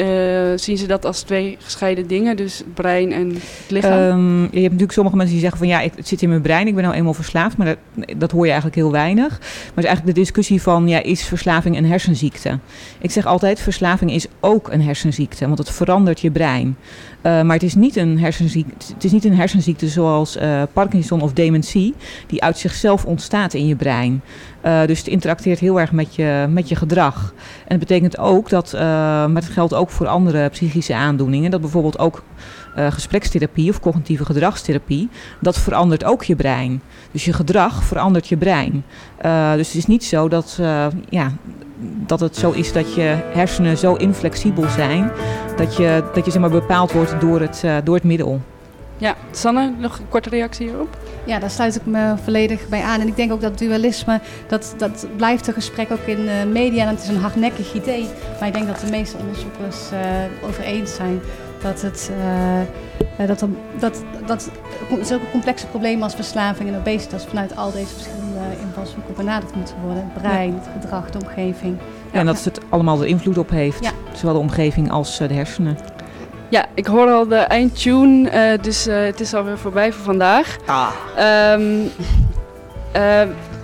[0.00, 4.18] uh, zien ze dat als twee gescheiden dingen, dus brein en het lichaam?
[4.18, 6.66] Um, je hebt natuurlijk sommige mensen die zeggen van ja, het zit in mijn brein,
[6.66, 7.78] ik ben nou eenmaal verslaafd, maar dat,
[8.16, 9.38] dat hoor je eigenlijk heel weinig.
[9.38, 12.58] Maar is eigenlijk de discussie van ja, is verslaving een hersenziekte?
[12.98, 16.76] Ik zeg altijd, verslaving is ook een hersenziekte, want het verandert je brein.
[17.22, 21.20] Uh, maar het is, niet een hersenziekte, het is niet een hersenziekte zoals uh, Parkinson
[21.20, 21.94] of dementie,
[22.26, 24.22] die uit zichzelf ontstaat in je brein.
[24.86, 27.34] Dus het interacteert heel erg met je, met je gedrag.
[27.58, 31.98] En dat betekent ook dat, maar het geldt ook voor andere psychische aandoeningen, dat bijvoorbeeld
[31.98, 32.22] ook
[32.74, 35.08] gesprekstherapie of cognitieve gedragstherapie,
[35.40, 36.82] dat verandert ook je brein.
[37.10, 38.84] Dus je gedrag verandert je brein.
[39.56, 40.58] dus het is niet zo dat,
[41.08, 41.32] ja,
[42.06, 45.10] dat het zo is dat je hersenen zo inflexibel zijn
[45.60, 48.40] dat je, dat je zeg maar, bepaald wordt door het, uh, door het middel.
[48.96, 50.96] Ja, Sanne, nog een korte reactie hierop?
[51.30, 53.00] Ja, daar sluit ik me volledig bij aan.
[53.00, 56.82] En ik denk ook dat dualisme, dat, dat blijft een gesprek ook in de media.
[56.82, 58.06] En het is een hardnekkig idee.
[58.38, 61.20] Maar ik denk dat de meeste onderzoekers uh, over eens zijn
[61.62, 62.10] dat het
[63.18, 63.44] uh, dat,
[63.78, 64.50] dat, dat
[65.02, 70.02] zulke complexe problemen als verslaving en obesitas vanuit al deze verschillende invalshoeken benaderd moeten worden.
[70.12, 71.78] Het brein, het gedrag, de omgeving.
[72.12, 73.84] Ja, en dat het allemaal er invloed op heeft.
[73.84, 73.90] Ja.
[74.12, 75.76] Zowel de omgeving als de hersenen.
[76.50, 80.56] Ja, ik hoor al de eindtune, uh, dus uh, het is alweer voorbij voor vandaag.
[80.66, 80.88] Ah.
[81.52, 81.90] Um, uh,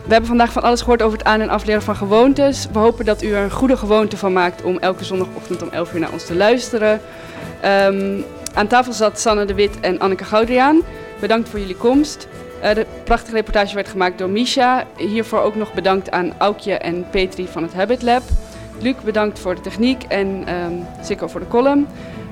[0.06, 2.66] we hebben vandaag van alles gehoord over het aan- en afleren van gewoontes.
[2.72, 5.94] We hopen dat u er een goede gewoonte van maakt om elke zondagochtend om 11
[5.94, 7.00] uur naar ons te luisteren.
[7.64, 8.24] Um,
[8.54, 10.82] aan tafel zat Sanne de Wit en Anneke Goudriaan.
[11.20, 12.28] Bedankt voor jullie komst.
[12.60, 14.84] De prachtige reportage werd gemaakt door Misha.
[14.96, 18.22] Hiervoor ook nog bedankt aan Aukje en Petri van het Habit Lab.
[18.80, 21.86] Luc, bedankt voor de techniek en um, Sikko voor de column.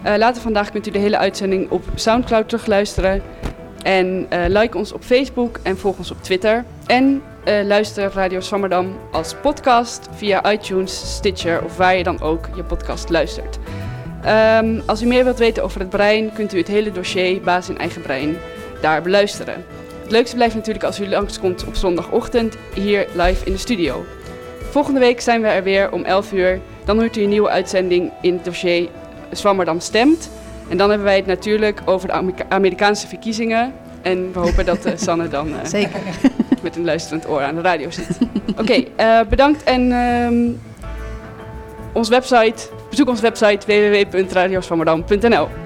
[0.04, 3.22] Uh, later vandaag kunt u de hele uitzending op Soundcloud terugluisteren.
[3.82, 6.64] En uh, like ons op Facebook en volg ons op Twitter.
[6.86, 12.48] En uh, luister Radio Swammerdam als podcast via iTunes, Stitcher of waar je dan ook
[12.56, 13.58] je podcast luistert.
[14.60, 17.68] Um, als u meer wilt weten over het brein, kunt u het hele dossier Baas
[17.68, 18.36] in Eigen Brein
[18.80, 19.64] daar beluisteren.
[20.02, 24.04] Het leukste blijft natuurlijk als u langskomt op zondagochtend hier live in de studio.
[24.70, 26.60] Volgende week zijn we er weer om 11 uur.
[26.84, 28.88] Dan hoort u een nieuwe uitzending in het dossier
[29.36, 30.30] Swammerdam stemt.
[30.68, 33.72] En dan hebben wij het natuurlijk over de Amerikaanse verkiezingen.
[34.02, 36.00] En we hopen dat uh, Sanne dan uh, Zeker.
[36.62, 38.18] met een luisterend oor aan de radio zit.
[38.50, 40.60] Oké, okay, uh, bedankt en um,
[41.92, 45.63] ons website, bezoek onze website www.radioswammerdam.nl